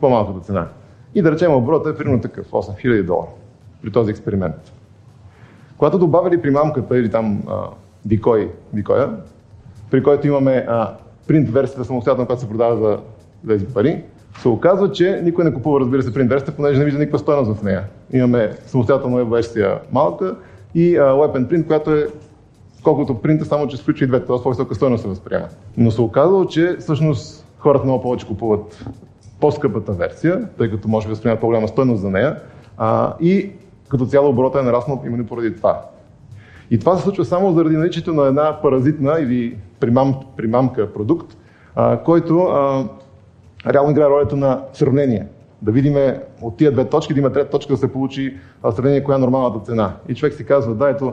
по-малката 0.00 0.40
цена. 0.40 0.68
И 1.14 1.22
да 1.22 1.32
речем 1.32 1.54
оборота 1.54 1.90
е 1.90 1.94
примерно 1.94 2.20
такъв, 2.20 2.50
8000 2.50 3.02
долара 3.02 3.28
при 3.82 3.92
този 3.92 4.10
експеримент. 4.10 4.72
Когато 5.78 5.98
добавили 5.98 6.42
примамката 6.42 6.98
или 6.98 7.10
там 7.10 7.42
а, 7.48 7.54
дикоя, 8.04 8.48
при 9.90 10.02
който 10.02 10.26
имаме 10.26 10.66
а, 10.68 10.94
принт 11.26 11.50
версията 11.50 11.84
самостоятелно, 11.84 12.26
която 12.26 12.42
се 12.42 12.48
продава 12.48 12.76
за 12.76 12.98
тези 13.48 13.66
пари, 13.66 14.02
се 14.38 14.48
оказва, 14.48 14.92
че 14.92 15.20
никой 15.24 15.44
не 15.44 15.54
купува, 15.54 15.80
разбира 15.80 16.02
се, 16.02 16.14
принт 16.14 16.30
версията, 16.30 16.56
понеже 16.56 16.78
не 16.78 16.84
вижда 16.84 16.98
никаква 16.98 17.18
стоеност 17.18 17.52
в 17.52 17.62
нея. 17.62 17.84
Имаме 18.12 18.50
самостоятелна 18.66 19.24
версия 19.24 19.78
малка 19.92 20.36
и 20.74 20.96
а, 20.96 21.02
Weapon 21.02 21.46
Print, 21.46 21.66
която 21.66 21.90
е 21.90 22.06
колкото 22.82 23.14
принта, 23.14 23.44
само 23.44 23.68
че 23.68 23.76
включва 23.76 24.04
и 24.04 24.08
двете, 24.08 24.26
т.е. 24.26 24.42
по-висока 24.42 24.74
стоеност 24.74 25.02
се 25.02 25.08
възприема. 25.08 25.46
Но 25.76 25.90
се 25.90 26.00
оказало, 26.00 26.44
че 26.46 26.76
всъщност 26.80 27.46
хората 27.58 27.84
много 27.84 28.02
повече 28.02 28.26
купуват 28.26 28.84
по-скъпата 29.40 29.92
версия, 29.92 30.48
тъй 30.58 30.70
като 30.70 30.88
може 30.88 31.06
да 31.06 31.10
възприемат 31.10 31.40
по-голяма 31.40 31.68
стоеност 31.68 32.02
за 32.02 32.10
нея. 32.10 32.36
А, 32.78 33.14
и 33.20 33.50
като 33.94 34.06
цяло 34.06 34.28
оборота 34.28 34.60
е 34.60 34.62
нараснал 34.62 35.02
именно 35.06 35.26
поради 35.26 35.56
това. 35.56 35.82
И 36.70 36.78
това 36.78 36.96
се 36.96 37.02
случва 37.02 37.24
само 37.24 37.52
заради 37.52 37.76
наличието 37.76 38.14
на 38.14 38.26
една 38.26 38.62
паразитна 38.62 39.16
или 39.20 39.56
примам, 39.80 40.14
примамка 40.36 40.92
продукт, 40.92 41.36
а, 41.74 42.02
който 42.02 42.38
а, 42.38 42.84
реално 43.72 43.90
играе 43.90 44.08
ролята 44.08 44.36
на 44.36 44.62
сравнение. 44.72 45.26
Да 45.62 45.72
видим 45.72 45.96
от 46.42 46.56
тия 46.56 46.72
две 46.72 46.88
точки, 46.88 47.14
да 47.14 47.20
има 47.20 47.32
трета 47.32 47.50
точка 47.50 47.72
да 47.72 47.76
се 47.76 47.92
получи 47.92 48.36
сравнение 48.74 49.04
коя 49.04 49.16
е 49.16 49.20
нормалната 49.20 49.64
цена. 49.64 49.92
И 50.08 50.14
човек 50.14 50.34
си 50.34 50.46
казва, 50.46 50.74
да, 50.74 50.88
ето, 50.88 51.12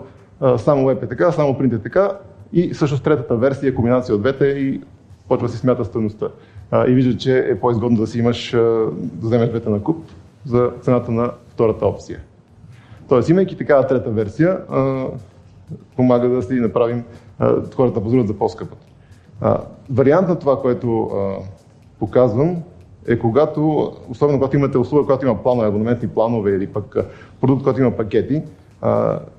само 0.57 0.85
веб 0.85 1.03
е 1.03 1.07
така, 1.07 1.31
само 1.31 1.57
принт 1.57 1.73
е 1.73 1.81
така 1.81 2.11
и 2.53 2.73
всъщност 2.73 3.03
третата 3.03 3.35
версия 3.35 3.69
е 3.69 3.75
комбинация 3.75 4.15
от 4.15 4.21
двете 4.21 4.45
и 4.45 4.81
почва 5.27 5.47
да 5.47 5.53
си 5.53 5.59
смята 5.59 5.85
стоеността. 5.85 6.27
И 6.87 6.93
вижда, 6.93 7.17
че 7.17 7.37
е 7.37 7.59
по-изгодно 7.59 7.97
да 7.97 8.07
си 8.07 8.19
имаш, 8.19 8.51
да 8.51 8.91
вземеш 9.21 9.49
двете 9.49 9.69
на 9.69 9.83
куп 9.83 9.97
за 10.45 10.71
цената 10.81 11.11
на 11.11 11.31
втората 11.49 11.85
опция. 11.85 12.19
Тоест, 13.11 13.29
имайки 13.29 13.57
такава 13.57 13.87
трета 13.87 14.09
версия, 14.09 14.59
а, 14.69 15.05
помага 15.95 16.29
да 16.29 16.41
си 16.43 16.53
направим 16.53 17.03
а, 17.39 17.55
хората 17.75 17.93
да 17.93 18.03
позорят 18.03 18.27
за 18.27 18.33
по-скъпата. 18.33 18.85
вариант 19.89 20.27
на 20.27 20.39
това, 20.39 20.61
което 20.61 21.03
а, 21.03 21.35
показвам, 21.99 22.57
е 23.07 23.19
когато, 23.19 23.91
особено 24.09 24.37
когато 24.39 24.57
имате 24.57 24.77
услуга, 24.77 25.05
която 25.05 25.25
има 25.25 25.43
планове, 25.43 25.67
абонаментни 25.67 26.07
планове 26.07 26.51
или 26.51 26.67
пък 26.67 26.97
продукт, 27.41 27.63
който 27.63 27.81
има 27.81 27.91
пакети, 27.91 28.41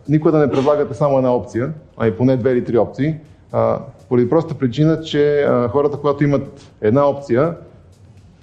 никога 0.08 0.32
да 0.32 0.38
не 0.38 0.50
предлагате 0.50 0.94
само 0.94 1.16
една 1.16 1.34
опция, 1.34 1.72
а 1.96 2.06
и 2.06 2.16
поне 2.16 2.36
две 2.36 2.50
или 2.50 2.64
три 2.64 2.78
опции, 2.78 3.16
а, 3.52 3.78
поради 4.08 4.28
простата 4.28 4.58
причина, 4.58 5.00
че 5.00 5.42
а, 5.42 5.68
хората, 5.68 5.96
когато 5.96 6.24
имат 6.24 6.70
една 6.80 7.08
опция, 7.08 7.56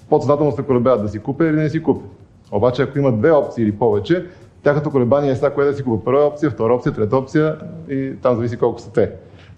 подсъзнателно 0.10 0.52
се 0.52 0.64
колебяват 0.64 1.02
да 1.02 1.10
си 1.10 1.20
купя 1.20 1.46
или 1.46 1.56
не 1.56 1.70
си 1.70 1.84
купя. 1.84 2.06
Обаче, 2.52 2.82
ако 2.82 3.00
имат 3.00 3.20
две 3.20 3.32
опции 3.32 3.64
или 3.64 3.72
повече, 3.72 4.26
Тяхното 4.64 4.92
колебание 4.92 5.32
е 5.32 5.36
сега 5.36 5.54
кое 5.54 5.66
да 5.66 5.74
си 5.74 5.84
купа 5.84 6.06
първа 6.06 6.26
опция, 6.26 6.52
втора 6.52 6.74
опция, 6.74 6.94
трета 6.94 7.18
опция 7.18 7.58
и 7.90 8.14
там 8.22 8.36
зависи 8.36 8.58
колко 8.58 8.80
са 8.80 8.92
те. 8.92 9.12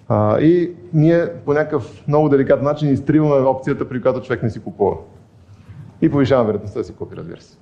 А, 0.08 0.40
и 0.40 0.72
ние 0.94 1.28
по 1.46 1.54
някакъв 1.54 2.04
много 2.08 2.30
деликатен 2.30 2.66
начин 2.66 2.94
изтриваме 2.94 3.48
опцията, 3.48 3.90
при 3.90 4.02
която 4.02 4.22
човек 4.22 4.44
не 4.44 4.50
си 4.50 4.60
купува. 4.60 4.96
И 6.02 6.10
повишаваме 6.10 6.48
вероятността 6.48 6.80
да 6.80 6.84
си 6.84 6.96
купи, 6.96 7.16
разбира 7.16 7.42
се. 7.42 7.58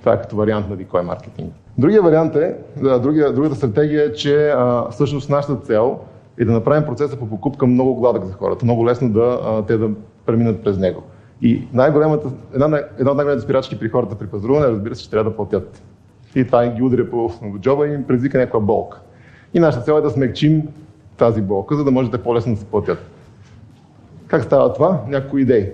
Това 0.00 0.12
е 0.12 0.22
като 0.22 0.36
вариант 0.36 0.70
на 0.70 0.76
дикой 0.76 1.02
маркетинг. 1.02 1.54
Другия 1.78 2.02
вариант 2.02 2.36
е, 2.36 2.56
да, 2.82 2.98
другия, 2.98 3.32
другата 3.32 3.54
стратегия 3.54 4.04
е, 4.04 4.12
че 4.12 4.48
а, 4.48 4.90
всъщност 4.90 5.30
нашата 5.30 5.56
цел 5.56 5.98
е 6.38 6.44
да 6.44 6.52
направим 6.52 6.84
процеса 6.84 7.16
по 7.16 7.28
покупка 7.28 7.66
много 7.66 7.94
гладък 7.94 8.24
за 8.24 8.32
хората, 8.32 8.64
много 8.64 8.86
лесно 8.86 9.12
да 9.12 9.40
а, 9.44 9.62
те 9.62 9.76
да 9.76 9.90
преминат 10.26 10.64
през 10.64 10.78
него. 10.78 11.02
И 11.42 11.68
най-големата, 11.72 12.28
една, 12.54 12.66
една 12.98 13.10
от 13.10 13.16
най-големите 13.16 13.44
спирачки 13.44 13.78
при 13.78 13.88
хората 13.88 14.14
при 14.14 14.26
пазаруване, 14.26 14.66
разбира 14.66 14.94
се, 14.94 15.02
че 15.02 15.10
трябва 15.10 15.30
да 15.30 15.36
платят 15.36 15.82
и 16.34 16.46
това 16.46 16.68
ги 16.68 16.82
ударя 16.82 17.10
по 17.10 17.30
джоба 17.60 17.88
и 17.88 17.94
им 17.94 18.04
предизвика 18.04 18.38
някаква 18.38 18.60
болка. 18.60 19.00
И 19.54 19.60
нашата 19.60 19.84
цел 19.84 19.92
е 19.92 20.00
да 20.00 20.10
смекчим 20.10 20.62
тази 21.16 21.42
болка, 21.42 21.76
за 21.76 21.84
да 21.84 21.90
можете 21.90 22.22
по-лесно 22.22 22.54
да 22.54 22.60
се 22.60 22.66
платят. 22.66 22.98
Как 24.26 24.44
става 24.44 24.72
това? 24.72 25.00
Някои 25.08 25.42
идеи. 25.42 25.68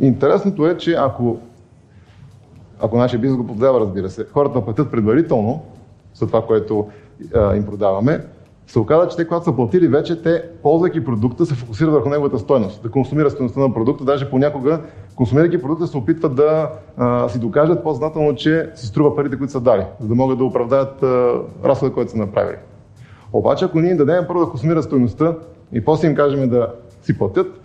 Интересното 0.00 0.66
е, 0.66 0.76
че 0.76 0.94
ако, 0.94 1.38
ако 2.80 2.96
нашия 2.96 3.20
бизнес 3.20 3.38
го 3.38 3.46
позволява, 3.46 3.80
разбира 3.80 4.10
се, 4.10 4.26
хората 4.32 4.64
платят 4.64 4.90
предварително 4.90 5.62
за 6.14 6.26
това, 6.26 6.46
което 6.46 6.88
а, 7.34 7.56
им 7.56 7.66
продаваме, 7.66 8.20
се 8.68 8.78
оказа, 8.78 9.08
че 9.08 9.16
те, 9.16 9.26
когато 9.26 9.44
са 9.44 9.56
платили 9.56 9.88
вече, 9.88 10.22
те, 10.22 10.42
ползвайки 10.62 11.04
продукта, 11.04 11.46
се 11.46 11.54
фокусират 11.54 11.92
върху 11.92 12.08
неговата 12.08 12.38
стойност, 12.38 12.82
да 12.82 12.90
консумират 12.90 13.32
стойността 13.32 13.60
на 13.60 13.74
продукта, 13.74 14.04
даже 14.04 14.30
понякога, 14.30 14.80
консумирайки 15.14 15.62
продукта, 15.62 15.86
се 15.86 15.96
опитват 15.96 16.34
да 16.34 16.70
а, 16.96 17.28
си 17.28 17.38
докажат 17.38 17.82
по-знателно, 17.82 18.34
че 18.34 18.70
си 18.74 18.86
струва 18.86 19.16
парите, 19.16 19.38
които 19.38 19.52
са 19.52 19.60
дали, 19.60 19.84
за 20.00 20.08
да 20.08 20.14
могат 20.14 20.38
да 20.38 20.44
оправдаят 20.44 21.02
разхода, 21.64 21.92
който 21.92 22.10
са 22.10 22.18
направили. 22.18 22.56
Обаче, 23.32 23.64
ако 23.64 23.80
ние 23.80 23.90
им 23.90 23.96
дадем 23.96 24.24
първо 24.28 24.44
да 24.44 24.50
консумират 24.50 24.84
стойността 24.84 25.34
и 25.72 25.84
после 25.84 26.08
им 26.08 26.14
кажем 26.14 26.48
да 26.48 26.74
си 27.02 27.18
платят, 27.18 27.60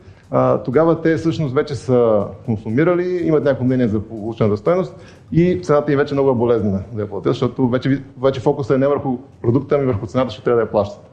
тогава 0.66 1.02
те 1.02 1.16
всъщност 1.16 1.56
вече 1.56 1.76
са 1.76 2.26
консумирали, 2.46 3.28
имат 3.28 3.44
някакво 3.44 3.66
мнение 3.66 3.88
за 3.88 4.00
получената 4.00 4.58
стойност 4.58 4.96
и 5.32 5.60
цената 5.64 5.92
им 5.92 5.98
вече 5.98 6.14
много 6.14 6.30
е 6.30 6.36
болезнена 6.36 6.84
да 6.94 7.02
я 7.02 7.10
платят, 7.10 7.34
защото 7.34 7.70
вече, 7.70 8.02
вече 8.22 8.40
фокусът 8.40 8.76
е 8.76 8.80
не 8.80 8.88
върху 8.88 9.18
продукта, 9.42 9.76
ами 9.76 9.86
върху 9.86 10.06
цената, 10.06 10.34
ще 10.34 10.44
трябва 10.44 10.56
да 10.56 10.62
я 10.62 10.72
плащат. 10.72 11.10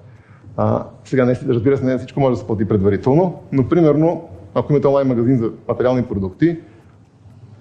А, 0.57 0.85
сега, 1.05 1.25
не, 1.25 1.35
разбира 1.49 1.76
се, 1.76 1.85
не 1.85 1.99
всичко 1.99 2.21
може 2.21 2.35
да 2.35 2.40
се 2.40 2.47
плати 2.47 2.69
предварително, 2.69 3.43
но 3.52 3.69
примерно, 3.69 4.29
ако 4.55 4.73
имате 4.73 4.87
онлайн 4.87 5.09
магазин 5.09 5.38
за 5.38 5.50
материални 5.69 6.02
продукти, 6.02 6.59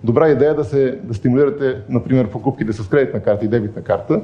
добра 0.04 0.30
идея 0.30 0.52
е 0.52 0.54
да, 0.54 0.64
се, 0.64 1.00
да 1.04 1.14
стимулирате, 1.14 1.82
например, 1.90 2.30
покупките 2.30 2.74
с 2.74 2.90
кредитна 2.90 3.20
карта 3.20 3.46
и 3.46 3.48
дебитна 3.48 3.82
карта, 3.82 4.22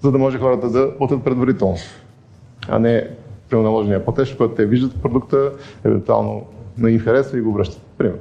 за 0.00 0.12
да 0.12 0.18
може 0.18 0.38
хората 0.38 0.70
да 0.70 0.98
платят 0.98 1.24
предварително, 1.24 1.76
а 2.68 2.78
не 2.78 3.08
при 3.50 3.58
наложения 3.58 4.04
платеж, 4.04 4.34
когато 4.34 4.54
те 4.54 4.66
виждат 4.66 5.02
продукта, 5.02 5.52
евентуално 5.84 6.46
на 6.78 6.90
им 6.90 7.00
харесва 7.00 7.38
и 7.38 7.40
го 7.40 7.52
връщат. 7.52 7.82
Пример. 7.98 8.18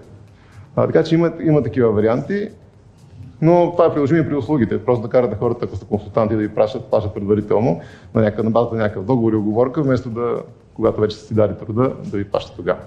А, 0.76 0.86
така 0.86 1.04
че 1.04 1.16
има, 1.16 1.32
има 1.42 1.64
такива 1.64 1.92
варианти, 1.92 2.50
но 3.42 3.72
това 3.72 3.86
е 3.86 3.94
приложимо 3.94 4.26
при 4.26 4.36
услугите. 4.36 4.86
Просто 4.86 5.04
да 5.04 5.10
карате 5.10 5.36
хората, 5.36 5.66
ако 5.66 5.76
са 5.76 5.86
консултанти, 5.86 6.36
да 6.36 6.42
ви 6.42 6.56
пращат, 6.56 6.86
плащат 6.86 7.14
предварително 7.14 7.82
на, 8.14 8.22
някакъв, 8.22 8.46
на 8.46 8.52
базата 8.52 8.76
на 8.76 8.82
някакъв 8.82 9.06
договор 9.06 9.34
и 9.34 9.36
оговорка, 9.36 9.84
вместо 9.84 10.10
да, 10.10 10.42
когато 10.74 11.02
вече 11.02 11.18
са 11.18 11.26
си 11.26 11.34
дали 11.34 11.54
труда, 11.58 11.94
да 12.06 12.18
ви 12.18 12.24
плащат 12.24 12.56
тогава. 12.56 12.80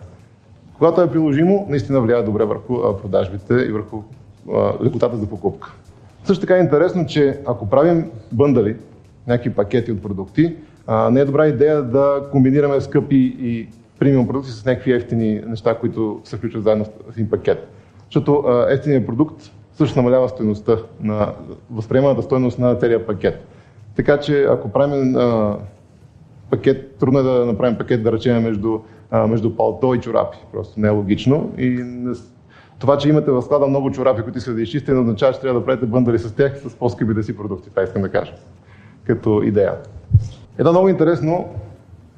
Когато 0.79 1.01
е 1.01 1.11
приложимо, 1.11 1.67
наистина 1.69 2.01
влияе 2.01 2.23
добре 2.23 2.45
върху 2.45 2.77
продажбите 3.03 3.55
и 3.55 3.73
върху 3.73 4.03
резултата 4.85 5.17
за 5.17 5.27
покупка. 5.27 5.73
Също 6.25 6.41
така 6.41 6.57
е 6.57 6.61
интересно, 6.61 7.07
че 7.07 7.41
ако 7.47 7.71
правим 7.71 8.11
бъндали, 8.33 8.77
някакви 9.27 9.51
пакети 9.51 9.93
от 9.93 10.03
продукти, 10.03 10.57
а, 10.87 11.11
не 11.11 11.21
е 11.21 11.25
добра 11.25 11.47
идея 11.47 11.83
да 11.83 12.29
комбинираме 12.33 12.81
скъпи 12.81 13.37
и 13.41 13.69
премиум 13.99 14.27
продукти 14.27 14.51
с 14.51 14.65
някакви 14.65 14.93
ефтини 14.93 15.43
неща, 15.47 15.75
които 15.75 16.21
се 16.25 16.37
включват 16.37 16.65
заедно 16.65 16.85
в 16.85 17.13
един 17.13 17.31
пакет. 17.31 17.69
Защото 18.05 18.45
ефтиният 18.69 19.07
продукт 19.07 19.51
също 19.79 19.99
намалява 19.99 20.29
стоеността 20.29 20.77
на 21.01 21.33
възприеманата 21.71 22.23
стоеност 22.23 22.59
на 22.59 22.75
целият 22.75 23.07
пакет. 23.07 23.47
Така 23.97 24.21
че 24.21 24.43
ако 24.43 24.69
правим 24.69 25.17
а, 25.17 25.57
пакет, 26.51 26.97
трудно 26.97 27.19
е 27.19 27.23
да 27.23 27.47
направим 27.47 27.79
пакет, 27.79 28.03
да 28.03 28.13
речем, 28.13 28.43
между, 28.43 28.79
а, 29.11 29.27
между 29.27 29.57
палто 29.57 29.95
и 29.95 30.01
чорапи. 30.01 30.39
Просто 30.53 30.81
не 30.81 30.89
е 30.89 30.91
логично. 30.91 31.53
И 31.59 31.85
това, 32.79 32.99
че 32.99 33.09
имате 33.09 33.31
в 33.31 33.43
склада 33.43 33.67
много 33.67 33.91
чорапи, 33.91 34.23
които 34.23 34.39
искате 34.39 34.55
да 34.55 34.63
изчистите, 34.63 34.93
не 34.93 35.01
означава, 35.01 35.33
че 35.33 35.41
трябва 35.41 35.61
да 35.61 35.67
правите 35.67 35.87
бъндали 35.87 36.19
с 36.19 36.35
тях 36.35 36.59
с 36.59 36.75
по-скъпи 36.75 37.15
да 37.15 37.23
си 37.23 37.37
продукти. 37.37 37.71
Това 37.71 37.83
искам 37.83 38.03
да 38.03 38.09
кажа. 38.09 38.33
Като 39.05 39.43
идея. 39.43 39.75
Едно 40.59 40.71
много 40.71 40.89
интересно, 40.89 41.49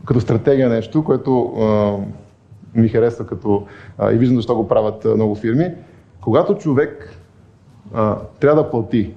като 0.06 0.20
стратегия 0.20 0.68
нещо, 0.68 1.04
което 1.04 1.42
а, 1.42 1.96
ми 2.74 2.88
харесва 2.88 3.26
като, 3.26 3.66
а, 3.98 4.12
и 4.12 4.16
виждам 4.18 4.36
защо 4.36 4.56
го 4.56 4.68
правят 4.68 5.04
а, 5.04 5.14
много 5.14 5.34
фирми. 5.34 5.74
Когато 6.20 6.54
човек 6.54 7.16
а, 7.94 8.16
трябва 8.40 8.62
да 8.62 8.70
плати, 8.70 9.14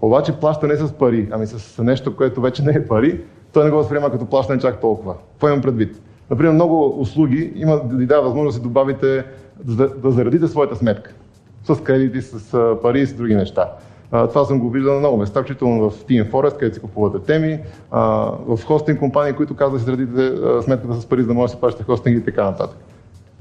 обаче 0.00 0.32
плаща 0.32 0.66
не 0.66 0.76
с 0.76 0.92
пари, 0.92 1.28
ами 1.32 1.46
с 1.46 1.82
нещо, 1.82 2.16
което 2.16 2.40
вече 2.40 2.62
не 2.62 2.72
е 2.72 2.86
пари, 2.86 3.20
той 3.52 3.64
не 3.64 3.70
го 3.70 3.76
възприема 3.76 4.10
като 4.10 4.26
плащане 4.26 4.60
чак 4.60 4.80
толкова. 4.80 5.14
Какво 5.32 5.48
имам 5.48 5.62
предвид? 5.62 6.00
Например, 6.30 6.52
много 6.52 7.00
услуги 7.00 7.52
има 7.56 7.80
да 7.84 8.06
дава 8.06 8.22
възможност 8.22 8.54
да 8.56 8.60
си 8.60 8.68
добавите, 8.68 9.24
да, 9.64 9.88
да 9.88 10.10
заредите 10.10 10.48
своята 10.48 10.76
сметка. 10.76 11.14
С 11.64 11.82
кредити, 11.82 12.22
с 12.22 12.76
пари 12.82 13.00
и 13.00 13.06
с 13.06 13.14
други 13.14 13.34
неща. 13.34 13.72
Това 14.12 14.44
съм 14.44 14.60
го 14.60 14.70
виждал 14.70 14.92
на 14.94 14.98
много 14.98 15.16
места, 15.16 15.40
включително 15.40 15.90
в 15.90 16.04
Team 16.04 16.30
Forest, 16.30 16.58
където 16.58 16.74
си 16.74 16.80
купувате 16.80 17.18
теми, 17.26 17.60
в 18.46 18.58
хостинг 18.66 18.98
компании, 18.98 19.32
които 19.32 19.56
казват 19.56 19.72
да 19.72 19.78
си 19.78 19.84
заредите 19.84 20.36
сметката 20.62 20.94
с 20.94 21.06
пари, 21.06 21.20
за 21.22 21.28
да 21.28 21.34
може 21.34 21.50
да 21.50 21.54
си 21.54 21.60
плащате 21.60 21.84
хостинг 21.84 22.18
и 22.18 22.24
така 22.24 22.44
нататък. 22.44 22.78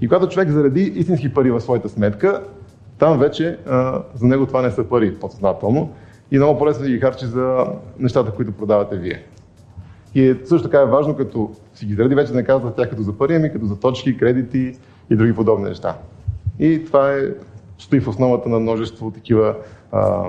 И 0.01 0.07
когато 0.07 0.27
човек 0.27 0.49
зареди 0.49 0.81
истински 0.81 1.33
пари 1.33 1.51
в 1.51 1.61
своята 1.61 1.89
сметка, 1.89 2.43
там 2.97 3.19
вече 3.19 3.57
за 4.15 4.25
него 4.25 4.45
това 4.45 4.61
не 4.61 4.71
са 4.71 4.83
пари 4.83 5.15
подсъзнателно 5.15 5.89
и 6.31 6.37
много 6.37 6.59
по-лесно 6.59 6.85
ги 6.85 6.99
харчи 6.99 7.25
за 7.25 7.65
нещата, 7.99 8.31
които 8.31 8.51
продавате 8.51 8.97
вие. 8.97 9.23
И 10.15 10.29
е, 10.29 10.35
също 10.45 10.69
така 10.69 10.81
е 10.81 10.85
важно, 10.85 11.15
като 11.15 11.51
си 11.73 11.85
ги 11.85 11.93
зареди, 11.93 12.15
вече 12.15 12.31
да 12.31 12.37
не 12.37 12.43
казват 12.43 12.75
тях 12.75 12.89
като 12.89 13.01
за 13.01 13.17
пари, 13.17 13.35
ами 13.35 13.51
като 13.51 13.65
за 13.65 13.79
точки, 13.79 14.17
кредити 14.17 14.77
и 15.09 15.15
други 15.15 15.35
подобни 15.35 15.65
неща. 15.65 15.97
И 16.59 16.85
това 16.85 17.13
е, 17.13 17.21
стои 17.77 17.99
в 17.99 18.07
основата 18.07 18.49
на 18.49 18.59
множество 18.59 19.11
такива 19.11 19.55
а, 19.91 20.25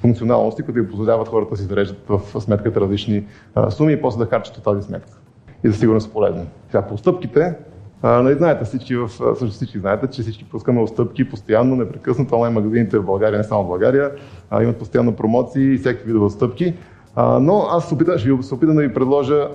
функционалности, 0.00 0.62
които 0.62 0.80
ви 0.80 0.88
позволяват 0.88 1.28
хората 1.28 1.50
да 1.50 1.56
си 1.56 1.62
зареждат 1.62 1.98
в 2.08 2.40
сметката 2.40 2.80
различни 2.80 3.26
а, 3.54 3.70
суми 3.70 3.92
и 3.92 4.00
после 4.00 4.18
да 4.18 4.26
харчат 4.30 4.56
от 4.56 4.64
тази 4.64 4.82
сметка. 4.82 5.18
И 5.64 5.68
за 5.68 5.74
сигурност 5.74 6.06
са 6.06 6.12
полезни. 6.12 6.44
Сега 6.70 6.86
по 6.86 6.98
стъпките, 6.98 7.54
а, 8.02 8.22
нали 8.22 8.34
знаете 8.34 8.64
всички, 8.64 8.96
в, 8.96 9.08
също 9.08 9.50
всички 9.50 9.78
знаете, 9.78 10.06
че 10.06 10.22
всички 10.22 10.44
пускаме 10.44 10.80
отстъпки 10.80 11.30
постоянно, 11.30 11.76
непрекъснато. 11.76 12.34
Онлайн 12.34 12.52
магазините 12.52 12.98
в 12.98 13.04
България, 13.04 13.38
не 13.38 13.44
само 13.44 13.64
в 13.64 13.68
България, 13.68 14.10
а, 14.50 14.62
имат 14.62 14.78
постоянно 14.78 15.16
промоции 15.16 15.74
и 15.74 15.78
всеки 15.78 16.04
видове 16.04 16.24
отстъпки. 16.24 16.74
А, 17.14 17.38
но 17.40 17.66
аз 17.70 17.92
опитам, 17.92 18.18
ще 18.18 18.32
ви, 18.32 18.42
се 18.42 18.54
опитам 18.54 18.74
да 18.74 18.82
ви 18.82 18.94
предложа 18.94 19.48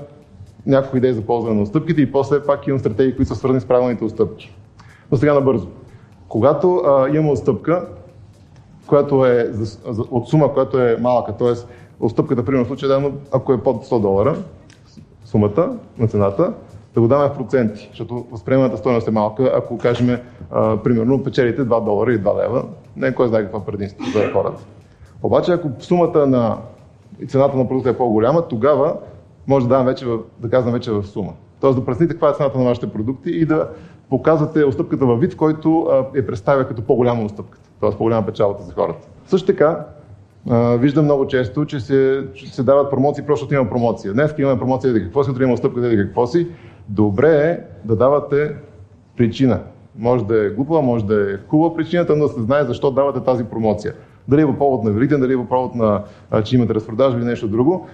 някои 0.65 0.97
идеи 0.97 1.13
за 1.13 1.21
ползване 1.21 1.55
на 1.55 1.62
отстъпките 1.62 2.01
и 2.01 2.12
после 2.12 2.43
пак 2.43 2.67
имам 2.67 2.79
стратегии, 2.79 3.15
които 3.15 3.29
са 3.29 3.35
свързани 3.35 3.62
с 3.62 3.65
правилните 3.65 4.03
отстъпки. 4.03 4.55
Но 5.12 5.17
сега 5.17 5.33
набързо. 5.33 5.67
Когато 6.27 6.75
а, 6.75 7.09
имаме 7.09 7.31
отстъпка, 7.31 7.88
която 8.88 9.25
е 9.25 9.50
за, 9.52 9.66
за, 9.94 10.02
от 10.12 10.30
сума, 10.30 10.54
която 10.54 10.80
е 10.80 10.98
малка, 11.02 11.38
т.е. 11.38 11.54
отстъпката, 12.00 12.46
примерно 12.46 12.66
в 12.66 12.68
случая, 12.68 13.12
ако 13.32 13.54
е 13.54 13.63
под 13.63 13.86
100 13.86 14.02
долара, 14.02 14.36
сумата 15.25 15.78
на 15.98 16.08
цената, 16.08 16.54
да 16.94 17.02
го 17.02 17.08
даваме 17.08 17.30
в 17.30 17.38
проценти, 17.38 17.88
защото 17.90 18.25
възприеманата 18.32 18.78
стоеност 18.78 19.08
е 19.08 19.12
малка. 19.12 19.52
Ако 19.56 19.78
кажем, 19.78 20.18
а, 20.52 20.78
примерно, 20.78 21.24
печелите 21.24 21.62
2 21.62 21.86
долара 21.86 22.13
и 22.13 22.20
2 22.20 22.44
лева, 22.44 22.63
не 22.96 23.16
кой 23.16 23.28
знае 23.28 23.44
какво 23.44 23.66
предимство 23.66 24.06
за 24.13 24.32
хората. 24.34 24.63
Обаче, 25.24 25.52
ако 25.52 25.70
сумата 25.80 26.25
на 26.25 26.58
и 27.20 27.28
цената 27.28 27.58
на 27.58 27.68
продукта 27.68 27.90
е 27.90 27.98
по-голяма, 27.98 28.48
тогава 28.48 28.96
може 29.48 29.67
да, 29.67 29.84
вече 29.84 30.06
да 30.39 30.50
казвам 30.50 30.74
вече 30.74 30.91
в 30.91 31.04
сума. 31.04 31.34
Тоест 31.62 31.80
да 31.80 31.86
прецените 31.86 32.13
каква 32.13 32.30
е 32.30 32.34
цената 32.34 32.58
на 32.58 32.65
вашите 32.65 32.91
продукти 32.91 33.30
и 33.30 33.46
да 33.46 33.69
показвате 34.10 34.63
отстъпката 34.63 35.06
във 35.06 35.19
вид, 35.19 35.36
който 35.36 35.82
а, 35.82 36.06
е 36.15 36.26
представя 36.26 36.67
като 36.67 36.82
по-голяма 36.82 37.24
отстъпката, 37.24 37.69
т.е. 37.89 37.98
по-голяма 37.98 38.26
печалата 38.26 38.63
за 38.63 38.74
хората. 38.74 39.08
Също 39.26 39.48
така, 39.48 39.86
а, 40.50 40.76
виждам 40.76 41.06
много 41.06 41.28
често, 41.28 41.65
че 41.65 41.80
се, 41.80 42.28
че 42.34 42.54
се 42.54 42.63
дават 42.63 42.91
промоции, 42.91 43.26
просто 43.26 43.54
има 43.54 43.69
промоция. 43.69 44.13
Днес 44.13 44.36
имаме 44.38 44.60
промоция, 44.60 44.93
да 44.93 45.04
какво 45.04 45.24
си, 45.24 45.32
утре 45.32 45.43
има 45.43 45.54
отстъпка, 45.54 45.82
да 45.82 45.98
какво 45.98 46.28
си. 46.28 46.48
Добре 46.89 47.30
е 47.30 47.60
да 47.88 47.96
давате 47.96 48.56
причина. 49.17 49.60
Може 49.98 50.26
да 50.26 50.46
е 50.46 50.50
глупава, 50.50 50.82
може 50.82 51.06
да 51.06 51.34
е 51.34 51.38
хубава 51.48 51.76
причината, 51.76 52.15
но 52.15 52.28
да 52.28 52.34
се 52.34 52.41
знае 52.41 52.63
защо 52.63 52.91
давате 52.91 53.19
тази 53.19 53.43
промоция. 53.43 53.93
Дали 54.28 54.41
е 54.41 54.46
по 54.46 54.58
повод 54.58 54.84
на 54.84 54.91
Великден, 54.91 55.19
дали 55.22 55.34
е 55.34 55.38
по 55.38 55.46
повод 55.46 55.76
на, 55.76 56.04
че 56.43 56.56
имате 56.56 56.74
разпродажа 56.74 57.17
или 57.17 57.26
нещо 57.26 57.48
друго. 57.48 57.88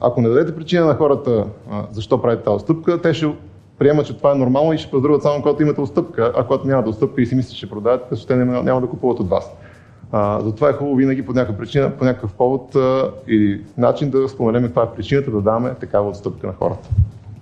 Ако 0.00 0.20
не 0.20 0.28
дадете 0.28 0.56
причина 0.56 0.86
на 0.86 0.94
хората 0.94 1.44
защо 1.90 2.22
правите 2.22 2.42
тази 2.42 2.54
отстъпка, 2.54 3.02
те 3.02 3.14
ще 3.14 3.26
приемат, 3.82 4.06
че 4.06 4.16
това 4.16 4.32
е 4.32 4.34
нормално 4.34 4.72
и 4.72 4.78
ще 4.78 4.90
пазаруват 4.90 5.22
само 5.22 5.42
когато 5.42 5.62
имате 5.62 5.80
отстъпка, 5.80 6.32
а 6.36 6.44
когато 6.44 6.66
нямате 6.66 6.88
отстъпка 6.88 7.22
и 7.22 7.26
си 7.26 7.34
мислите, 7.34 7.56
че 7.56 7.70
продавате, 7.70 8.04
защото 8.10 8.28
те 8.28 8.36
няма, 8.36 8.62
няма 8.62 8.80
да 8.80 8.86
купуват 8.86 9.20
от 9.20 9.28
вас. 9.28 9.50
А, 10.12 10.40
затова 10.40 10.68
е 10.68 10.72
хубаво 10.72 10.96
винаги 10.96 11.26
по 11.26 11.32
някаква 11.32 11.58
причина, 11.58 11.90
по 11.90 12.04
някакъв 12.04 12.34
повод 12.34 12.74
а, 12.74 13.10
или 13.28 13.62
начин 13.78 14.10
да 14.10 14.28
споменем 14.28 14.64
каква 14.64 14.82
е 14.82 14.94
причината 14.96 15.30
да 15.30 15.40
даваме 15.40 15.74
такава 15.74 16.08
отстъпка 16.08 16.46
на 16.46 16.52
хората. 16.52 16.88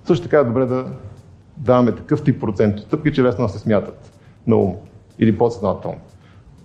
Също 0.05 0.25
така 0.25 0.39
е 0.39 0.45
добре 0.45 0.67
да 0.67 0.85
даваме 1.57 1.93
такъв 1.93 2.25
тип 2.25 2.41
процент 2.41 2.79
отстъпки, 2.79 3.13
че 3.13 3.23
лесно 3.23 3.47
да 3.47 3.53
се 3.53 3.59
смятат 3.59 4.13
на 4.47 4.57
ум 4.57 4.75
или 5.19 5.39
подсъзнателно. 5.39 5.99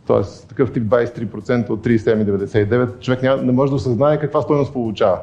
Тоест, 0.07 0.49
такъв 0.49 0.73
тип 0.73 0.83
23% 0.83 1.69
от 1.69 1.85
37,99 1.85 2.99
човек 2.99 3.21
не 3.23 3.51
може 3.51 3.69
да 3.69 3.75
осъзнае 3.75 4.19
каква 4.19 4.41
стоеност 4.41 4.73
получава. 4.73 5.19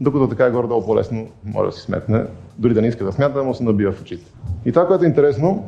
Докато 0.00 0.28
така 0.28 0.46
е 0.46 0.50
горе-долу 0.50 0.86
по-лесно 0.86 1.28
може 1.44 1.70
да 1.70 1.76
си 1.76 1.80
сметне, 1.80 2.24
дори 2.58 2.74
да 2.74 2.82
не 2.82 2.88
иска 2.88 3.04
да 3.04 3.12
смята, 3.12 3.42
му 3.42 3.54
се 3.54 3.64
набива 3.64 3.92
в 3.92 4.00
очите. 4.00 4.32
И 4.64 4.72
това, 4.72 4.86
което 4.86 5.04
е 5.04 5.08
интересно, 5.08 5.64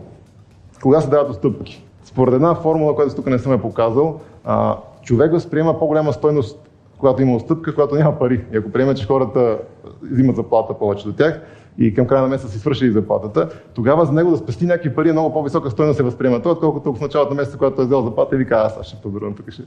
кога 0.83 1.01
се 1.01 1.11
дават 1.11 1.31
отстъпки. 1.31 1.85
Според 2.05 2.35
една 2.35 2.55
формула, 2.55 2.95
която 2.95 3.15
тук 3.15 3.27
не 3.27 3.39
съм 3.39 3.53
е 3.53 3.61
показал, 3.61 4.21
а, 4.45 4.77
човек 5.03 5.33
възприема 5.33 5.79
по-голяма 5.79 6.13
стойност, 6.13 6.71
когато 6.99 7.23
има 7.23 7.37
отстъпка, 7.37 7.75
когато 7.75 7.95
няма 7.95 8.19
пари. 8.19 8.45
И 8.53 8.57
ако 8.57 8.71
приеме, 8.71 8.95
че 8.95 9.07
хората 9.07 9.59
взимат 10.03 10.37
заплата 10.37 10.79
повече 10.79 11.09
от 11.09 11.17
тях, 11.17 11.41
и 11.79 11.95
към 11.95 12.07
края 12.07 12.23
на 12.23 12.29
месеца 12.29 12.53
си 12.53 12.59
свършили 12.59 12.93
заплатата, 12.93 13.49
тогава 13.75 14.07
за 14.07 14.13
него 14.13 14.31
да 14.31 14.37
спести 14.37 14.67
някакви 14.67 14.95
пари 14.95 15.09
е 15.09 15.13
много 15.13 15.33
по-висока 15.33 15.71
стойност 15.71 15.97
се 15.97 16.03
възприема 16.03 16.43
той, 16.43 16.53
отколкото 16.53 16.95
в 16.95 17.01
началото 17.01 17.31
на 17.31 17.37
месеца, 17.37 17.59
когато 17.59 17.83
е 17.83 17.85
взел 17.85 18.03
заплата 18.03 18.35
и 18.35 18.39
вика, 18.39 18.55
аз 18.55 18.87
ще 18.87 18.97
подарувам 19.03 19.35
тук 19.35 19.51
ще 19.51 19.63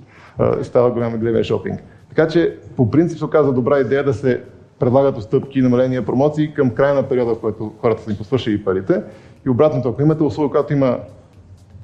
става 0.63 0.91
голям 0.91 1.17
големия 1.17 1.43
шопинг. 1.43 1.83
Така 2.09 2.27
че 2.27 2.57
по 2.75 2.91
принцип 2.91 3.17
се 3.17 3.25
оказа 3.25 3.53
добра 3.53 3.79
идея 3.79 4.03
да 4.03 4.13
се 4.13 4.43
предлагат 4.81 5.17
отстъпки, 5.17 5.61
намаления, 5.61 6.05
промоции 6.05 6.53
към 6.53 6.69
края 6.69 6.93
на 6.93 7.03
периода, 7.03 7.35
в 7.35 7.39
който 7.39 7.71
хората 7.81 8.03
са 8.03 8.11
им 8.11 8.17
посвършили 8.17 8.63
парите. 8.63 9.03
И 9.45 9.49
обратното, 9.49 9.89
ако 9.89 10.01
имате 10.01 10.23
услуга, 10.23 10.49
когато 10.49 10.73
има 10.73 10.97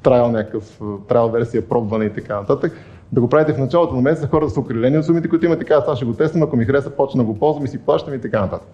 трайл 0.03 0.31
някакъв, 0.31 0.81
трайл 1.07 1.29
версия, 1.29 1.69
пробване 1.69 2.05
и 2.05 2.13
така 2.13 2.35
нататък, 2.35 2.73
да 3.11 3.21
го 3.21 3.29
правите 3.29 3.53
в 3.53 3.57
началото 3.57 3.95
на 3.95 4.01
месеца, 4.01 4.27
хората 4.27 4.51
са 4.51 4.59
окрилени 4.59 4.97
от 4.97 5.05
сумите, 5.05 5.29
които 5.29 5.45
имате, 5.45 5.59
така, 5.59 5.83
аз 5.87 5.97
ще 5.97 6.05
го 6.05 6.13
тествам, 6.13 6.43
ако 6.43 6.57
ми 6.57 6.65
хареса, 6.65 6.89
почна 6.89 7.23
да 7.23 7.25
го 7.25 7.39
ползвам 7.39 7.65
и 7.65 7.67
си 7.67 7.77
плащам 7.77 8.13
и 8.13 8.21
така 8.21 8.41
нататък. 8.41 8.67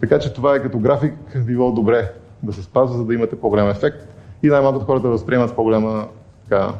Така 0.00 0.18
че 0.18 0.32
това 0.32 0.54
е 0.54 0.62
като 0.62 0.78
график 0.78 1.14
било 1.46 1.72
добре 1.72 2.12
да 2.42 2.52
се 2.52 2.62
спазва, 2.62 2.96
за 2.96 3.04
да 3.04 3.14
имате 3.14 3.40
по-голям 3.40 3.68
ефект 3.68 4.08
и 4.42 4.48
най-малкото 4.48 4.86
хората 4.86 5.02
да 5.02 5.12
възприемат 5.12 5.54
по-голяма, 5.54 6.06
така, 6.48 6.72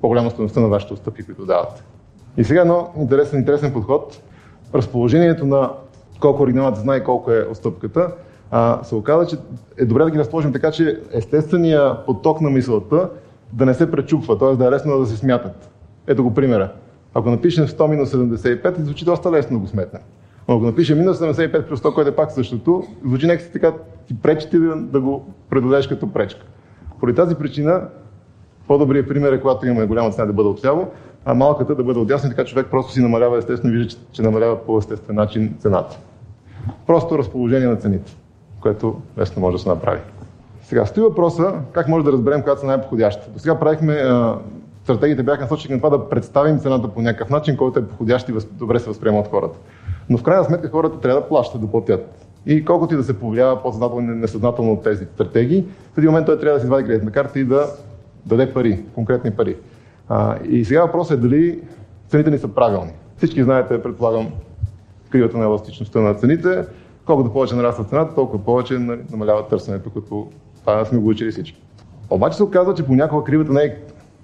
по-голяма 0.00 0.30
стоеността 0.30 0.60
на 0.60 0.68
вашите 0.68 0.92
отстъпки, 0.92 1.22
които 1.22 1.46
давате. 1.46 1.82
И 2.36 2.44
сега 2.44 2.60
едно 2.60 2.88
интересен, 2.98 3.38
интересен 3.38 3.72
подход. 3.72 4.22
Разположението 4.74 5.46
на 5.46 5.70
колко 6.20 6.42
оригиналът 6.42 6.76
знае 6.76 7.04
колко 7.04 7.30
е 7.30 7.46
отстъпката, 7.50 8.12
а, 8.50 8.84
се 8.84 8.94
оказа, 8.94 9.26
че 9.26 9.36
е 9.78 9.84
добре 9.84 10.04
да 10.04 10.10
ги 10.10 10.18
разположим 10.18 10.52
така, 10.52 10.70
че 10.70 11.00
естествения 11.12 12.04
поток 12.04 12.40
на 12.40 12.50
мисълта 12.50 13.10
да 13.52 13.66
не 13.66 13.74
се 13.74 13.90
пречупва, 13.90 14.38
т.е. 14.38 14.56
да 14.56 14.66
е 14.66 14.70
лесно 14.70 14.98
да 14.98 15.06
се 15.06 15.16
смятат. 15.16 15.70
Ето 16.06 16.22
го 16.22 16.34
примера. 16.34 16.72
Ако 17.14 17.30
напишем 17.30 17.66
100 17.66 17.86
минус 17.86 18.10
75, 18.10 18.80
звучи 18.80 19.04
доста 19.04 19.30
лесно 19.30 19.56
да 19.56 19.60
го 19.60 19.66
сметнем. 19.66 20.02
Но 20.48 20.54
ако 20.54 20.64
напише 20.64 20.94
минус 20.94 21.18
75 21.18 21.68
плюс 21.68 21.80
100, 21.80 21.94
което 21.94 22.10
е 22.10 22.16
пак 22.16 22.32
същото, 22.32 22.84
звучи 23.04 23.26
нека 23.26 23.42
си 23.42 23.52
така, 23.52 23.72
ти 24.06 24.16
пречи 24.22 24.48
да, 24.50 24.76
да 24.76 25.00
го 25.00 25.28
предадеш 25.50 25.88
като 25.88 26.12
пречка. 26.12 26.46
Поради 27.00 27.16
тази 27.16 27.34
причина, 27.34 27.82
по-добрият 28.66 29.08
пример 29.08 29.32
е, 29.32 29.40
когато 29.40 29.66
имаме 29.66 29.86
голяма 29.86 30.10
цена 30.10 30.26
да 30.26 30.32
бъде 30.32 30.48
отляво, 30.48 30.88
а 31.24 31.34
малката 31.34 31.74
да 31.74 31.84
бъде 31.84 31.98
отясно, 31.98 32.30
така 32.30 32.44
човек 32.44 32.66
просто 32.70 32.92
си 32.92 33.00
намалява 33.00 33.38
естествено 33.38 33.74
и 33.74 33.76
вижда, 33.76 33.90
че, 33.90 33.96
че 34.12 34.22
намалява 34.22 34.64
по 34.64 34.78
естествен 34.78 35.16
начин 35.16 35.54
цената. 35.58 35.98
Просто 36.86 37.18
разположение 37.18 37.68
на 37.68 37.76
цените, 37.76 38.16
което 38.60 39.00
лесно 39.18 39.42
може 39.42 39.56
да 39.56 39.62
се 39.62 39.68
направи. 39.68 40.00
Сега, 40.62 40.86
стои 40.86 41.02
въпроса 41.02 41.52
как 41.72 41.88
може 41.88 42.04
да 42.04 42.12
разберем 42.12 42.42
която 42.42 42.60
са 42.60 42.66
най-подходяща. 42.66 43.30
До 43.30 43.38
сега 43.38 43.58
правихме, 43.58 44.02
стратегиите 44.84 45.22
бяха 45.22 45.42
насочени 45.42 45.74
на 45.74 45.80
това 45.80 45.96
да 45.96 46.08
представим 46.08 46.58
цената 46.58 46.88
по 46.88 47.02
някакъв 47.02 47.30
начин, 47.30 47.56
който 47.56 47.78
е 47.78 47.88
подходящ 47.88 48.28
и 48.28 48.32
добре 48.52 48.78
се 48.78 48.88
възприема 48.88 49.18
от 49.18 49.28
хората. 49.28 49.58
Но 50.10 50.18
в 50.18 50.22
крайна 50.22 50.44
сметка 50.44 50.68
хората 50.70 51.00
трябва 51.00 51.20
да 51.20 51.28
плащат, 51.28 51.60
да 51.60 51.66
платят. 51.66 52.26
И 52.46 52.64
колкото 52.64 52.94
и 52.94 52.96
да 52.96 53.04
се 53.04 53.18
повлиява 53.18 53.62
по-съзнателно 53.62 54.12
и 54.12 54.16
несъзнателно 54.16 54.72
от 54.72 54.82
тези 54.82 55.04
стратегии, 55.04 55.64
в 55.94 55.98
един 55.98 56.10
момент 56.10 56.26
той 56.26 56.38
трябва 56.38 56.54
да 56.54 56.60
си 56.60 56.66
извади 56.66 56.84
кредитна 56.84 57.10
карта 57.10 57.40
и 57.40 57.44
да 57.44 57.66
даде 58.26 58.52
пари, 58.52 58.84
конкретни 58.94 59.30
пари. 59.30 59.56
А, 60.08 60.38
и 60.44 60.64
сега 60.64 60.82
въпросът 60.82 61.18
е 61.18 61.20
дали 61.20 61.60
цените 62.08 62.30
ни 62.30 62.38
са 62.38 62.48
правилни. 62.48 62.92
Всички 63.16 63.42
знаете, 63.42 63.82
предполагам, 63.82 64.28
кривата 65.10 65.38
на 65.38 65.44
еластичността 65.44 66.00
на 66.00 66.14
цените. 66.14 66.64
Колкото 67.04 67.32
повече 67.32 67.54
нараства 67.54 67.84
цената, 67.84 68.14
толкова 68.14 68.44
повече 68.44 68.78
нали, 68.78 69.00
намалява 69.10 69.48
търсенето, 69.48 69.90
като 69.90 70.28
това 70.60 70.84
сме 70.84 70.98
го 70.98 71.08
учили 71.08 71.30
всички. 71.30 71.62
Обаче 72.10 72.36
се 72.36 72.42
оказва, 72.42 72.74
че 72.74 72.86
понякога 72.86 73.24
кривата 73.24 73.52
не 73.52 73.62
е, 73.62 73.76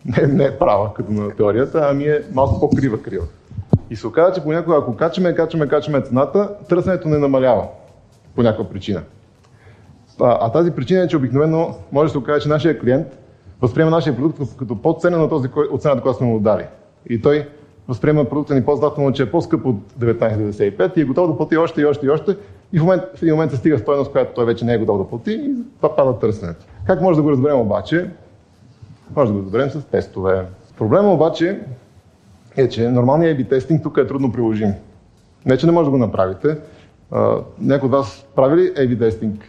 не, 0.05 0.27
не 0.27 0.45
е 0.45 0.59
права, 0.59 0.95
като 0.95 1.13
на 1.13 1.31
теорията, 1.31 1.89
ами 1.91 2.05
е 2.05 2.23
малко 2.35 2.61
по-крива 2.61 3.03
крива. 3.03 3.25
И 3.91 3.97
се 3.97 4.07
оказва, 4.07 4.35
че 4.35 4.43
понякога, 4.43 4.77
ако 4.77 4.97
качаме, 4.97 5.35
качаме, 5.35 5.69
качаме 5.69 6.01
цената, 6.01 6.51
търсенето 6.69 7.09
не 7.09 7.19
намалява 7.19 7.69
по 8.35 8.43
някаква 8.43 8.69
причина. 8.69 9.03
А, 10.21 10.39
а 10.41 10.53
тази 10.53 10.71
причина 10.71 11.03
е, 11.03 11.09
че 11.09 11.17
обикновено 11.17 11.75
може 11.93 12.09
да 12.09 12.13
се 12.13 12.19
окаже, 12.19 12.43
че 12.43 12.49
нашия 12.49 12.79
клиент 12.79 13.07
възприема 13.63 13.91
нашия 13.91 14.17
продукт 14.17 14.57
като 14.59 14.83
по-ценен 14.83 15.23
от, 15.23 15.31
този, 15.31 15.49
от 15.71 15.83
цената, 15.83 16.03
която 16.03 16.19
сме 16.19 16.27
му 16.27 16.41
дали. 16.41 16.65
И 17.09 17.23
той 17.23 17.49
възприема 17.89 18.25
продукта 18.25 18.55
ни 18.55 18.65
по-значително, 18.65 19.13
че 19.13 19.23
е 19.23 19.31
по-скъп 19.31 19.67
от 19.67 19.77
19,95 20.01 20.99
и 20.99 21.01
е 21.01 21.05
готов 21.05 21.31
да 21.31 21.37
плати 21.37 21.57
още 21.57 21.81
и 21.81 21.85
още 21.85 22.07
и 22.07 22.11
още. 22.11 22.37
И 22.73 22.79
в, 22.79 22.83
момент, 22.83 23.03
в 23.15 23.23
един 23.23 23.35
момент 23.35 23.53
се 23.53 23.57
стига 23.57 23.79
стоеност, 23.79 24.13
която 24.13 24.35
той 24.35 24.45
вече 24.45 24.65
не 24.65 24.75
е 24.75 24.79
готов 24.79 24.99
да 24.99 25.09
плати 25.09 25.33
и 25.33 25.55
това 25.77 25.97
пада 25.97 26.19
търсенето. 26.19 26.67
Как 26.87 27.01
може 27.01 27.17
да 27.17 27.23
го 27.23 27.31
разберем 27.31 27.61
обаче? 27.61 28.11
Може 29.17 29.33
да 29.33 29.39
го 29.39 29.45
разберем 29.45 29.71
с 29.71 29.85
тестове. 29.85 30.47
Проблема 30.79 31.13
обаче 31.13 31.61
е, 32.57 32.69
че 32.69 32.89
нормалният 32.89 33.39
A-B 33.39 33.49
тестинг 33.49 33.83
тук 33.83 33.97
е 33.97 34.07
трудно 34.07 34.33
приложим. 34.33 34.73
Не, 35.47 35.57
че 35.57 35.67
не 35.67 35.73
може 35.73 35.85
да 35.85 35.91
го 35.91 35.99
направите. 35.99 36.57
някой 37.61 37.87
от 37.87 37.93
вас 37.93 38.27
прави 38.37 38.63
ли 38.63 38.75
A-B 38.75 38.99
тестинг 38.99 39.43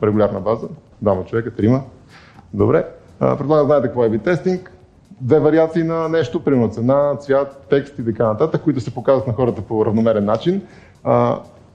в 0.00 0.02
регулярна 0.02 0.40
база? 0.40 0.68
Двама 1.02 1.24
човека, 1.24 1.54
трима. 1.54 1.82
Добре. 2.54 2.84
Предполагам, 3.18 3.66
знаете 3.66 3.86
какво 3.86 4.04
е 4.04 4.08
A-B 4.08 4.24
тестинг. 4.24 4.70
Две 5.20 5.40
вариации 5.40 5.82
на 5.82 6.08
нещо, 6.08 6.44
примерно 6.44 6.70
цена, 6.70 7.16
цвят, 7.20 7.66
текст 7.70 7.98
и 7.98 8.04
така 8.04 8.26
нататък, 8.26 8.62
които 8.64 8.80
се 8.80 8.94
показват 8.94 9.26
на 9.26 9.32
хората 9.32 9.62
по 9.62 9.86
равномерен 9.86 10.24
начин. 10.24 10.62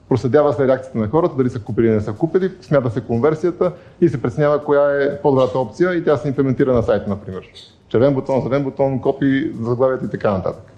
проследява 0.08 0.52
се 0.52 0.66
реакцията 0.66 0.98
на 0.98 1.08
хората, 1.08 1.36
дали 1.36 1.50
са 1.50 1.58
купили 1.58 1.86
или 1.86 1.94
не 1.94 2.00
са 2.00 2.12
купили, 2.12 2.52
смята 2.60 2.90
се 2.90 3.00
конверсията 3.00 3.72
и 4.00 4.08
се 4.08 4.22
преценява 4.22 4.64
коя 4.64 5.02
е 5.02 5.20
по-добрата 5.22 5.58
опция 5.58 5.94
и 5.94 6.04
тя 6.04 6.16
се 6.16 6.28
имплементира 6.28 6.72
на 6.72 6.82
сайта, 6.82 7.10
например. 7.10 7.42
Червен 7.88 8.14
бутон, 8.14 8.42
зелен 8.42 8.64
бутон, 8.64 9.00
копи, 9.00 9.52
заглавията 9.60 10.06
и 10.06 10.10
така 10.10 10.30
нататък. 10.30 10.72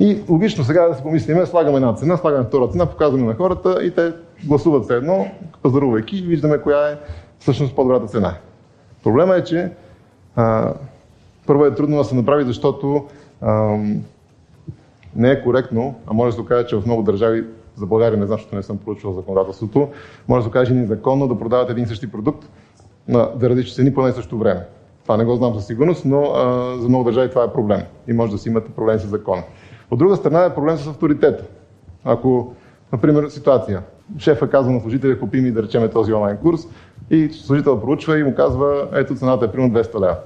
И 0.00 0.22
логично 0.28 0.64
сега 0.64 0.88
да 0.88 0.94
си 0.94 1.02
помислим, 1.02 1.46
слагаме 1.46 1.76
една 1.76 1.94
цена, 1.94 2.16
слагаме 2.16 2.44
втора 2.44 2.68
цена, 2.68 2.86
показваме 2.86 3.26
на 3.26 3.34
хората 3.34 3.84
и 3.84 3.90
те 3.90 4.12
гласуват 4.44 4.86
се 4.86 4.94
едно, 4.94 5.26
пазарувайки 5.62 6.18
и 6.18 6.22
виждаме 6.22 6.58
коя 6.58 6.88
е 6.88 6.98
всъщност 7.38 7.76
по-добрата 7.76 8.06
цена. 8.06 8.34
Проблема 9.08 9.36
е, 9.36 9.44
че 9.44 9.70
а, 10.36 10.74
първо 11.46 11.66
е 11.66 11.74
трудно 11.74 11.96
да 11.96 12.04
се 12.04 12.14
направи, 12.14 12.44
защото 12.44 13.04
а, 13.40 13.76
не 15.16 15.30
е 15.30 15.42
коректно, 15.42 15.94
а 16.06 16.12
може 16.12 16.30
да 16.30 16.34
се 16.34 16.40
окаже, 16.40 16.66
че 16.66 16.76
в 16.76 16.86
много 16.86 17.02
държави, 17.02 17.44
за 17.76 17.86
България 17.86 18.18
не 18.18 18.26
знам, 18.26 18.38
защото 18.38 18.56
не 18.56 18.62
съм 18.62 18.78
проучвал 18.78 19.12
законодателството, 19.12 19.88
може 20.28 20.38
да 20.38 20.42
се 20.42 20.48
окаже 20.48 20.74
незаконно 20.74 21.28
да 21.28 21.38
продават 21.38 21.70
един 21.70 21.86
същи 21.86 22.10
продукт 22.10 22.48
на 23.08 23.30
да 23.36 23.50
различни 23.50 23.74
цени 23.74 23.94
по 23.94 24.00
едно 24.00 24.10
и 24.10 24.14
също 24.14 24.38
време. 24.38 24.66
Това 25.02 25.16
не 25.16 25.24
го 25.24 25.36
знам 25.36 25.54
със 25.54 25.66
сигурност, 25.66 26.04
но 26.04 26.22
а, 26.22 26.76
за 26.80 26.88
много 26.88 27.04
държави 27.04 27.30
това 27.30 27.44
е 27.44 27.52
проблем 27.52 27.80
и 28.08 28.12
може 28.12 28.32
да 28.32 28.38
си 28.38 28.48
имате 28.48 28.70
проблем 28.70 28.98
с 28.98 29.06
закона. 29.06 29.42
От 29.90 29.98
друга 29.98 30.16
страна 30.16 30.44
е 30.44 30.54
проблем 30.54 30.76
с 30.76 30.86
авторитета. 30.86 31.44
Ако, 32.04 32.54
например, 32.92 33.28
ситуация, 33.28 33.82
шефа 34.18 34.50
казва 34.50 34.72
на 34.72 34.80
служителя, 34.80 35.18
купи 35.18 35.40
ми 35.40 35.50
да 35.50 35.62
речеме 35.62 35.88
този 35.88 36.12
онлайн 36.12 36.36
курс 36.36 36.60
и 37.10 37.28
служител 37.32 37.80
проучва 37.80 38.18
и 38.18 38.22
му 38.22 38.34
казва, 38.34 38.88
ето 38.92 39.14
цената 39.14 39.44
е 39.44 39.52
примерно 39.52 39.74
200 39.74 40.00
лева. 40.00 40.16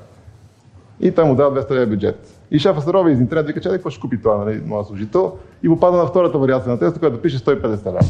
И 1.00 1.12
той 1.12 1.24
му 1.24 1.34
дава 1.34 1.62
200 1.62 1.70
лева 1.70 1.86
бюджет. 1.86 2.34
И 2.50 2.58
шефа 2.58 2.80
се 2.80 2.92
рови 2.92 3.12
из 3.12 3.20
интернет, 3.20 3.46
вика, 3.46 3.60
че 3.60 3.68
какво 3.68 3.90
ще 3.90 4.00
купи 4.00 4.22
това, 4.22 4.36
нали, 4.36 4.62
моя 4.66 4.84
служител, 4.84 5.32
и 5.62 5.68
го 5.68 5.80
пада 5.80 5.96
на 5.96 6.06
втората 6.06 6.38
вариация 6.38 6.72
на 6.72 6.78
теста, 6.78 6.98
която 6.98 7.22
пише 7.22 7.38
150 7.38 7.86
лева. 7.86 8.00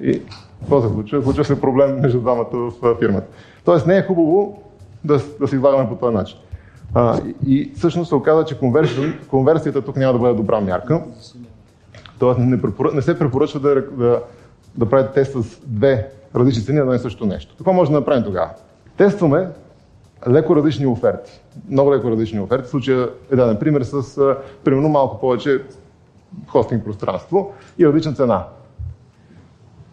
И 0.00 0.22
какво 0.60 0.82
се 0.82 0.88
случва? 0.88 1.22
Случва 1.22 1.44
се 1.44 1.60
проблем 1.60 2.00
между 2.00 2.20
двамата 2.20 2.48
в 2.52 2.96
фирмата. 2.98 3.26
Тоест 3.64 3.86
не 3.86 3.96
е 3.96 4.02
хубаво 4.02 4.62
да, 5.04 5.20
да 5.40 5.48
се 5.48 5.56
излагаме 5.56 5.88
по 5.88 5.96
този 5.96 6.14
начин. 6.16 6.38
А, 6.94 7.20
и 7.46 7.72
всъщност 7.76 8.08
се 8.08 8.14
оказа, 8.14 8.44
че 8.44 8.58
конверсията, 9.30 9.82
тук 9.82 9.96
няма 9.96 10.12
да 10.12 10.18
бъде 10.18 10.34
добра 10.34 10.60
мярка. 10.60 11.02
Тоест 12.18 12.38
не, 12.38 12.60
не 12.94 13.02
се 13.02 13.18
препоръчва 13.18 13.60
да, 13.60 13.74
да, 13.74 14.22
да 14.76 14.88
правите 14.88 15.12
тест 15.12 15.32
с 15.32 15.60
две 15.66 16.10
различни 16.34 16.64
цени 16.64 16.76
на 16.76 16.82
едно 16.82 16.94
и 16.94 16.98
също 16.98 17.26
нещо. 17.26 17.54
Какво 17.56 17.72
може 17.72 17.90
да 17.90 17.96
направим 17.96 18.24
тогава? 18.24 18.50
Тестваме 18.96 19.48
леко 20.28 20.56
различни 20.56 20.86
оферти. 20.86 21.40
Много 21.70 21.92
леко 21.94 22.10
различни 22.10 22.40
оферти. 22.40 22.66
В 22.66 22.70
случая 22.70 23.08
е 23.32 23.36
даден 23.36 23.56
пример 23.56 23.82
с 23.82 24.20
примерно 24.64 24.88
малко 24.88 25.20
повече 25.20 25.62
хостинг 26.46 26.84
пространство 26.84 27.52
и 27.78 27.86
различна 27.86 28.12
цена. 28.12 28.44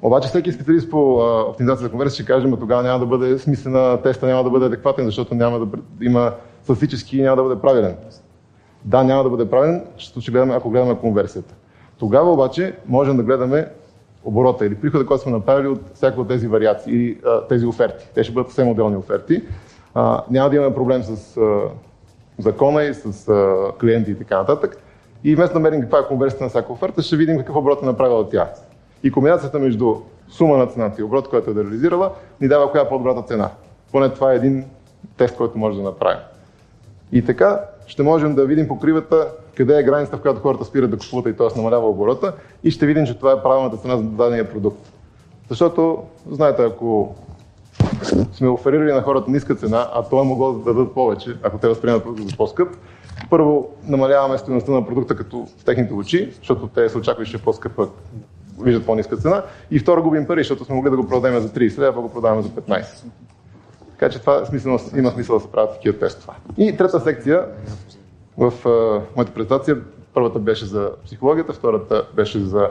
Обаче 0.01 0.27
всеки 0.27 0.51
специалист 0.51 0.89
по 0.89 1.13
оптимизация 1.49 1.83
за 1.83 1.91
конверсия 1.91 2.15
ще 2.15 2.33
каже, 2.33 2.47
но 2.47 2.57
тогава 2.57 2.83
няма 2.83 2.99
да 2.99 3.05
бъде 3.05 3.39
смислена 3.39 4.01
теста, 4.01 4.27
няма 4.27 4.43
да 4.43 4.49
бъде 4.49 4.65
адекватен, 4.65 5.05
защото 5.05 5.35
няма 5.35 5.59
да 5.59 5.77
има 6.01 6.31
статистически 6.63 7.21
няма 7.21 7.35
да 7.35 7.43
бъде 7.43 7.61
правилен. 7.61 7.95
Да, 8.85 9.03
няма 9.03 9.23
да 9.23 9.29
бъде 9.29 9.49
правилен, 9.49 9.85
ще 9.97 10.31
гледаме, 10.31 10.55
ако 10.55 10.69
гледаме 10.69 10.95
конверсията. 10.95 11.53
Тогава 11.97 12.31
обаче 12.31 12.75
можем 12.87 13.17
да 13.17 13.23
гледаме 13.23 13.67
оборота 14.25 14.65
или 14.65 14.75
прихода, 14.75 15.05
който 15.05 15.23
сме 15.23 15.31
направили 15.31 15.67
от 15.67 15.81
всяка 15.93 16.21
от 16.21 16.27
тези 16.27 16.47
вариации 16.47 16.93
или 16.93 17.19
тези 17.49 17.65
оферти. 17.65 18.09
Те 18.15 18.23
ще 18.23 18.33
бъдат 18.33 18.47
съвсем 18.47 18.69
отделни 18.69 18.97
оферти. 18.97 19.43
А, 19.93 20.23
няма 20.29 20.49
да 20.49 20.55
имаме 20.55 20.75
проблем 20.75 21.03
с 21.03 21.37
а, 21.37 21.61
закона 22.37 22.83
и 22.83 22.93
с 22.93 23.29
а, 23.29 23.71
клиенти 23.79 24.11
и 24.11 24.15
така 24.15 24.37
нататък. 24.37 24.77
И 25.23 25.35
вместо 25.35 25.55
намерим 25.55 25.81
каква 25.81 25.99
е 25.99 26.07
конверсията 26.07 26.43
на 26.43 26.49
всяка 26.49 26.73
оферта, 26.73 27.01
ще 27.01 27.17
видим 27.17 27.37
какъв 27.37 27.55
оборот 27.55 27.81
е 27.81 27.85
направила 27.85 28.29
тя. 28.29 28.49
И 29.03 29.11
комбинацията 29.11 29.59
между 29.59 29.95
сума 30.29 30.57
на 30.57 30.67
цената 30.67 31.01
и 31.01 31.03
оборот, 31.03 31.29
който 31.29 31.51
е 31.51 31.53
да 31.53 31.63
реализирала, 31.63 32.11
ни 32.41 32.47
дава 32.47 32.71
коя 32.71 32.83
е 32.83 32.89
по-добрата 32.89 33.21
цена. 33.21 33.49
Поне 33.91 34.09
това 34.09 34.33
е 34.33 34.35
един 34.35 34.65
тест, 35.17 35.37
който 35.37 35.57
може 35.57 35.77
да 35.77 35.83
направим. 35.83 36.23
И 37.11 37.25
така 37.25 37.61
ще 37.87 38.03
можем 38.03 38.35
да 38.35 38.45
видим 38.45 38.67
по 38.67 38.79
кривата 38.79 39.27
къде 39.55 39.79
е 39.79 39.83
границата, 39.83 40.17
в 40.17 40.21
която 40.21 40.41
хората 40.41 40.65
спират 40.65 40.91
да 40.91 40.97
купуват 40.97 41.33
и 41.33 41.37
т.е. 41.37 41.57
намалява 41.57 41.89
оборота 41.89 42.33
и 42.63 42.71
ще 42.71 42.85
видим, 42.85 43.05
че 43.05 43.17
това 43.17 43.31
е 43.31 43.43
правилната 43.43 43.77
цена 43.77 43.97
за 43.97 44.03
дадения 44.03 44.51
продукт. 44.51 44.91
Защото, 45.49 46.03
знаете, 46.31 46.63
ако 46.63 47.15
сме 48.33 48.47
оферирали 48.47 48.91
на 48.91 49.01
хората 49.01 49.31
ниска 49.31 49.55
цена, 49.55 49.89
а 49.93 50.03
той 50.03 50.21
е 50.21 50.23
могло 50.23 50.53
да 50.53 50.73
дадат 50.73 50.93
повече, 50.93 51.37
ако 51.43 51.57
те 51.57 51.67
възприемат 51.67 52.03
продукта 52.03 52.27
за 52.29 52.37
по-скъп, 52.37 52.69
първо 53.29 53.69
намаляваме 53.87 54.37
стоеността 54.37 54.71
на 54.71 54.85
продукта 54.85 55.15
като 55.15 55.47
в 55.59 55.65
техните 55.65 55.93
очи, 55.93 56.33
защото 56.37 56.67
те 56.67 56.89
се 56.89 56.97
очакват, 56.97 57.27
че 57.27 57.37
е 57.37 57.39
по-скъп, 57.39 57.81
виждат 58.61 58.85
по-ниска 58.85 59.17
цена. 59.17 59.43
И 59.71 59.79
второ 59.79 60.03
губим 60.03 60.27
пари, 60.27 60.39
защото 60.39 60.65
сме 60.65 60.75
могли 60.75 60.89
да 60.89 60.97
го 60.97 61.07
продадем 61.07 61.39
за 61.39 61.49
30 61.49 61.77
лева, 61.79 61.93
а 61.97 62.01
го 62.01 62.11
продаваме 62.11 62.41
за 62.41 62.49
15. 62.49 62.85
Така 63.91 64.09
че 64.09 64.19
това 64.19 64.45
смисъл, 64.45 64.79
има 64.97 65.11
смисъл 65.11 65.37
да 65.37 65.43
се 65.45 65.51
правят 65.51 65.73
такива 65.73 65.99
тестове. 65.99 66.33
И 66.57 66.77
трета 66.77 66.99
секция 66.99 67.45
в 68.37 68.53
а, 68.65 69.01
моята 69.15 69.33
презентация, 69.33 69.77
първата 70.13 70.39
беше 70.39 70.65
за 70.65 70.91
психологията, 71.05 71.53
втората 71.53 72.05
беше 72.15 72.39
за 72.39 72.69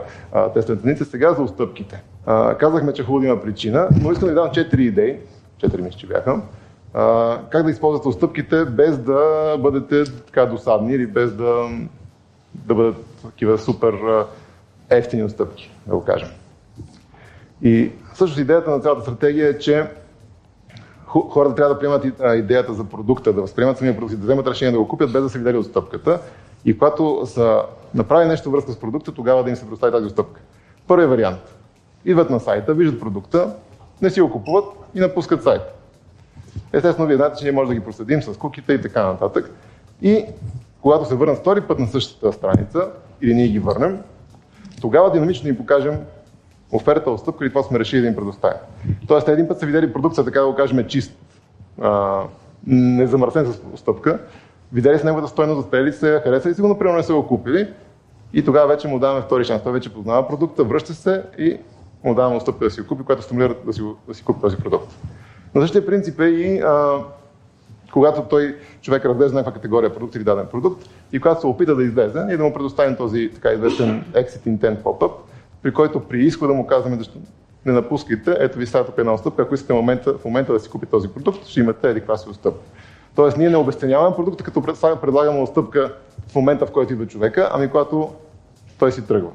тестовете 0.55 1.05
сега 1.05 1.35
за 1.35 1.43
устъпките. 1.43 2.03
А, 2.27 2.55
казахме, 2.55 2.93
че 2.93 3.05
хубаво 3.05 3.25
има 3.25 3.43
причина, 3.43 3.89
но 4.03 4.13
искам 4.13 4.29
да 4.29 4.35
ви 4.35 4.41
дам 4.41 4.51
четири 4.53 4.85
идеи, 4.85 5.19
четири 5.59 5.83
мисля, 5.83 5.99
че 5.99 6.07
бяха, 6.07 6.41
а, 6.95 7.39
как 7.51 7.65
да 7.65 7.71
използвате 7.71 8.09
устъпките 8.09 8.65
без 8.65 8.99
да 8.99 9.57
бъдете 9.59 10.05
така 10.27 10.47
досадни 10.47 10.95
или 10.95 11.07
без 11.07 11.33
да, 11.33 11.69
да 12.55 12.75
бъдат 12.75 12.97
такива 13.23 13.59
супер 13.59 13.95
ефтини 14.91 15.25
отстъпки, 15.25 15.71
да 15.87 15.95
го 15.95 16.05
кажем. 16.05 16.29
И 17.63 17.91
също 18.15 18.41
идеята 18.41 18.71
на 18.71 18.81
цялата 18.81 19.03
стратегия 19.03 19.49
е, 19.49 19.59
че 19.59 19.87
хората 21.21 21.55
трябва 21.55 21.75
да 21.75 21.81
приемат 21.81 22.05
идеята 22.39 22.75
за 22.75 22.85
продукта, 22.85 23.33
да 23.33 23.41
възприемат 23.41 23.79
самия 23.79 23.95
продукт 23.95 24.13
и 24.13 24.17
да 24.17 24.23
вземат 24.23 24.47
решение 24.47 24.73
да 24.73 24.79
го 24.79 24.89
купят, 24.89 25.13
без 25.13 25.23
да 25.23 25.29
са 25.29 25.39
видели 25.39 25.57
отстъпката. 25.57 26.21
И 26.65 26.79
когато 26.79 27.23
са 27.27 27.63
направили 27.95 28.29
нещо 28.29 28.51
връзка 28.51 28.73
с 28.73 28.77
продукта, 28.77 29.13
тогава 29.13 29.45
да 29.45 29.51
им 29.51 29.57
се 29.57 29.63
предостави 29.63 29.93
тази 29.93 30.07
отстъпка. 30.07 30.41
Първият 30.87 31.11
вариант. 31.11 31.55
Идват 32.05 32.31
на 32.31 32.41
сайта, 32.41 32.75
виждат 32.75 33.01
продукта, 33.01 33.55
не 34.03 34.11
си 34.11 34.21
го 34.21 34.31
купуват 34.31 34.65
и 34.95 35.01
напускат 35.01 35.43
сайта. 35.43 35.69
Естествено, 36.73 37.09
вие 37.09 37.17
знаете, 37.17 37.39
че 37.39 37.45
ние 37.45 37.53
можем 37.53 37.69
да 37.69 37.75
ги 37.75 37.85
проследим 37.85 38.23
с 38.23 38.39
куките 38.39 38.73
и 38.73 38.81
така 38.81 39.07
нататък. 39.07 39.51
И 40.03 40.25
когато 40.83 41.05
се 41.05 41.15
върнат 41.15 41.39
втори 41.39 41.61
път 41.61 41.79
на 41.79 41.87
същата 41.87 42.33
страница, 42.33 42.89
или 43.23 43.35
ние 43.35 43.49
ги 43.49 43.59
върнем, 43.59 43.99
тогава 44.81 45.13
динамично 45.13 45.49
ни 45.49 45.57
покажем 45.57 45.99
оферта, 46.75 47.11
отстъпка 47.11 47.45
или 47.45 47.51
това 47.51 47.63
сме 47.63 47.79
решили 47.79 48.01
да 48.01 48.07
им 48.07 48.17
предоставим. 48.17 48.59
Тоест, 49.09 49.29
един 49.29 49.49
път 49.49 49.61
са 49.61 49.67
видели 49.67 49.93
продукция, 49.93 50.25
така 50.25 50.41
да 50.41 50.47
го 50.47 50.55
кажем, 50.55 50.87
чист, 50.87 51.13
а, 51.81 52.21
незамърсен 52.67 53.47
с 53.47 53.61
отстъпка, 53.75 54.19
видели 54.73 54.99
с 54.99 55.05
неговата 55.05 55.29
стойност, 55.29 55.61
заспели 55.61 55.93
се, 55.93 56.21
харесали 56.25 56.55
си 56.55 56.61
го, 56.61 56.69
например, 56.69 56.95
не 56.95 57.03
са 57.03 57.15
го 57.15 57.27
купили 57.27 57.69
и 58.33 58.45
тогава 58.45 58.69
вече 58.69 58.89
му 58.89 58.99
даваме 58.99 59.23
втори 59.23 59.45
шанс. 59.45 59.63
Той 59.63 59.73
вече 59.73 59.95
познава 59.95 60.29
продукта, 60.29 60.65
връща 60.65 60.95
се 60.95 61.23
и 61.39 61.59
му 62.05 62.15
даваме 62.15 62.37
отстъпка 62.37 62.65
да 62.65 62.71
си 62.71 62.81
го 62.81 62.87
купи, 62.87 63.05
която 63.05 63.23
стимулира 63.23 63.55
да 63.67 63.73
си, 63.73 63.83
да 64.09 64.15
си 64.15 64.25
купи 64.25 64.41
този 64.41 64.57
продукт. 64.57 64.93
На 65.55 65.61
същия 65.61 65.87
принцип 65.87 66.21
е 66.21 66.25
и 66.25 66.61
а, 66.61 66.99
когато 67.93 68.23
той, 68.23 68.57
човек 68.81 69.05
разглежда 69.05 69.35
някаква 69.35 69.53
категория 69.53 69.95
продукт 69.95 70.15
или 70.15 70.25
даден 70.25 70.47
продукт 70.47 70.89
и 71.13 71.21
когато 71.21 71.41
се 71.41 71.47
опита 71.47 71.77
да 71.77 71.85
излезе, 71.85 72.25
ние 72.25 72.37
да 72.37 72.45
му 72.45 72.53
предоставим 72.53 72.97
този 72.97 73.31
така 73.35 73.53
известен 73.53 74.05
exit 74.13 74.59
intent 74.59 74.83
pop-up, 74.83 75.11
при 75.65 75.73
който 75.73 76.01
при 76.01 76.25
изхода 76.25 76.53
му 76.53 76.67
казваме, 76.67 76.97
защо 76.97 77.19
не 77.67 77.73
напускайте, 77.73 78.37
ето 78.41 78.59
ви 78.59 78.67
сега 78.67 78.85
една 78.99 79.15
отстъпка, 79.15 79.43
ако 79.43 79.55
искате 79.55 79.73
в 79.73 79.77
момента, 79.77 80.19
в 80.19 80.25
момента 80.25 80.53
да 80.53 80.61
си 80.61 80.71
купи 80.71 80.87
този 80.87 81.09
продукт, 81.09 81.47
ще 81.47 81.61
имате 81.61 81.91
еди 81.91 82.03
си 82.17 82.29
отстъпка. 82.29 82.61
Тоест 83.17 83.37
ние 83.37 83.51
не 83.51 83.57
обесценяваме 83.57 84.17
продукта, 84.17 84.45
като 84.45 84.63
предлагаме 85.03 85.43
отстъпка 85.43 85.95
в 86.29 86.35
момента, 86.35 86.67
в 86.67 86.73
който 86.73 86.93
идва 86.93 87.07
човека, 87.07 87.51
ами 87.53 87.69
когато 87.69 88.13
той 88.79 88.93
си 88.93 89.07
тръгва. 89.07 89.31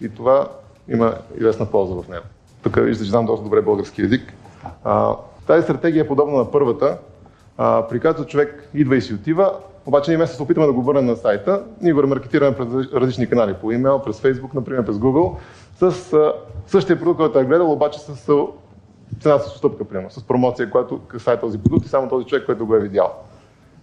И 0.00 0.08
това 0.08 0.48
има 0.88 1.14
известна 1.36 1.66
полза 1.66 1.94
в 1.94 2.08
него. 2.08 2.24
Тук 2.62 2.76
виждате, 2.76 3.04
че 3.04 3.10
знам 3.10 3.26
доста 3.26 3.44
добре 3.44 3.62
български 3.62 4.02
язик. 4.02 4.32
А, 4.84 5.16
тази 5.46 5.62
стратегия 5.62 6.04
е 6.04 6.08
подобна 6.08 6.38
на 6.38 6.50
първата, 6.50 6.98
при 7.56 8.00
която 8.00 8.24
човек 8.24 8.68
идва 8.74 8.96
и 8.96 9.02
си 9.02 9.14
отива, 9.14 9.52
обаче 9.86 10.10
ние 10.10 10.16
вместо 10.16 10.36
се 10.36 10.42
опитваме 10.42 10.66
да 10.66 10.72
го 10.72 10.82
върнем 10.82 11.06
на 11.06 11.16
сайта, 11.16 11.62
ние 11.80 11.92
го 11.92 12.02
ремаркетираме 12.02 12.56
през 12.56 12.68
различни 12.92 13.28
канали, 13.28 13.54
по 13.60 13.72
имейл, 13.72 13.98
през 13.98 14.20
Facebook, 14.20 14.54
например, 14.54 14.84
през 14.84 14.96
Google, 14.96 15.36
с 15.76 16.12
а, 16.12 16.32
същия 16.66 16.98
продукт, 16.98 17.16
който 17.16 17.38
е 17.38 17.44
гледал, 17.44 17.72
обаче 17.72 18.00
с 18.00 18.28
а, 18.28 18.46
цена 19.20 19.38
с 19.38 19.46
отстъпка, 19.46 19.84
примерно, 19.84 20.10
с 20.10 20.24
промоция, 20.24 20.70
която 20.70 20.98
касае 20.98 21.40
този 21.40 21.58
продукт 21.58 21.86
и 21.86 21.88
само 21.88 22.08
този 22.08 22.26
човек, 22.26 22.46
който 22.46 22.66
го 22.66 22.76
е 22.76 22.80
видял. 22.80 23.12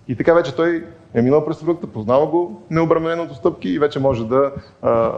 И 0.07 0.15
така 0.15 0.33
вече 0.33 0.55
той 0.55 0.85
е 1.13 1.21
минал 1.21 1.45
през 1.45 1.59
продукта, 1.59 1.87
познава 1.87 2.27
го, 2.27 2.61
необременен 2.69 3.19
от 3.19 3.31
отстъпки 3.31 3.69
и 3.69 3.79
вече 3.79 3.99
може 3.99 4.27
да, 4.27 4.51
а, 4.81 5.11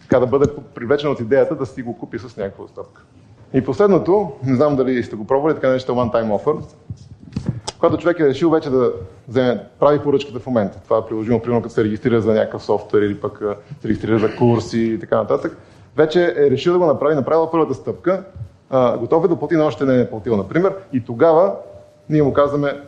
така, 0.00 0.20
да 0.20 0.26
бъде 0.26 0.46
привлечен 0.74 1.10
от 1.10 1.20
идеята 1.20 1.56
да 1.56 1.66
си 1.66 1.82
го 1.82 1.98
купи 1.98 2.18
с 2.18 2.36
някаква 2.36 2.64
отстъпка. 2.64 3.02
И 3.54 3.64
последното, 3.64 4.32
не 4.44 4.56
знам 4.56 4.76
дали 4.76 5.02
сте 5.02 5.16
го 5.16 5.26
пробвали, 5.26 5.54
така 5.54 5.68
наречената 5.68 6.00
one-time 6.00 6.30
offer, 6.30 6.64
когато 7.78 7.96
човек 7.96 8.20
е 8.20 8.28
решил 8.28 8.50
вече 8.50 8.70
да 8.70 8.92
вземе, 9.28 9.64
прави 9.80 9.98
поръчката 9.98 10.38
в 10.38 10.46
момента. 10.46 10.80
Това 10.84 10.98
е 10.98 11.06
приложимо, 11.08 11.40
примерно 11.40 11.62
като 11.62 11.74
се 11.74 11.84
регистрира 11.84 12.20
за 12.20 12.32
някакъв 12.32 12.64
софтуер 12.64 13.02
или 13.02 13.20
пък 13.20 13.42
се 13.80 13.88
регистрира 13.88 14.18
за 14.18 14.36
курси 14.36 14.80
и 14.80 15.00
така 15.00 15.16
нататък. 15.16 15.56
Вече 15.96 16.34
е 16.36 16.50
решил 16.50 16.72
да 16.72 16.78
го 16.78 16.86
направи, 16.86 17.14
направила 17.14 17.50
първата 17.50 17.74
стъпка, 17.74 18.24
а, 18.70 18.98
готов 18.98 19.24
е 19.24 19.28
да 19.28 19.36
плати, 19.36 19.56
но 19.56 19.66
още 19.66 19.84
не 19.84 20.00
е 20.00 20.10
платил, 20.10 20.36
например. 20.36 20.74
И 20.92 21.04
тогава 21.04 21.54
ние 22.08 22.22
му 22.22 22.32
казваме, 22.32 22.80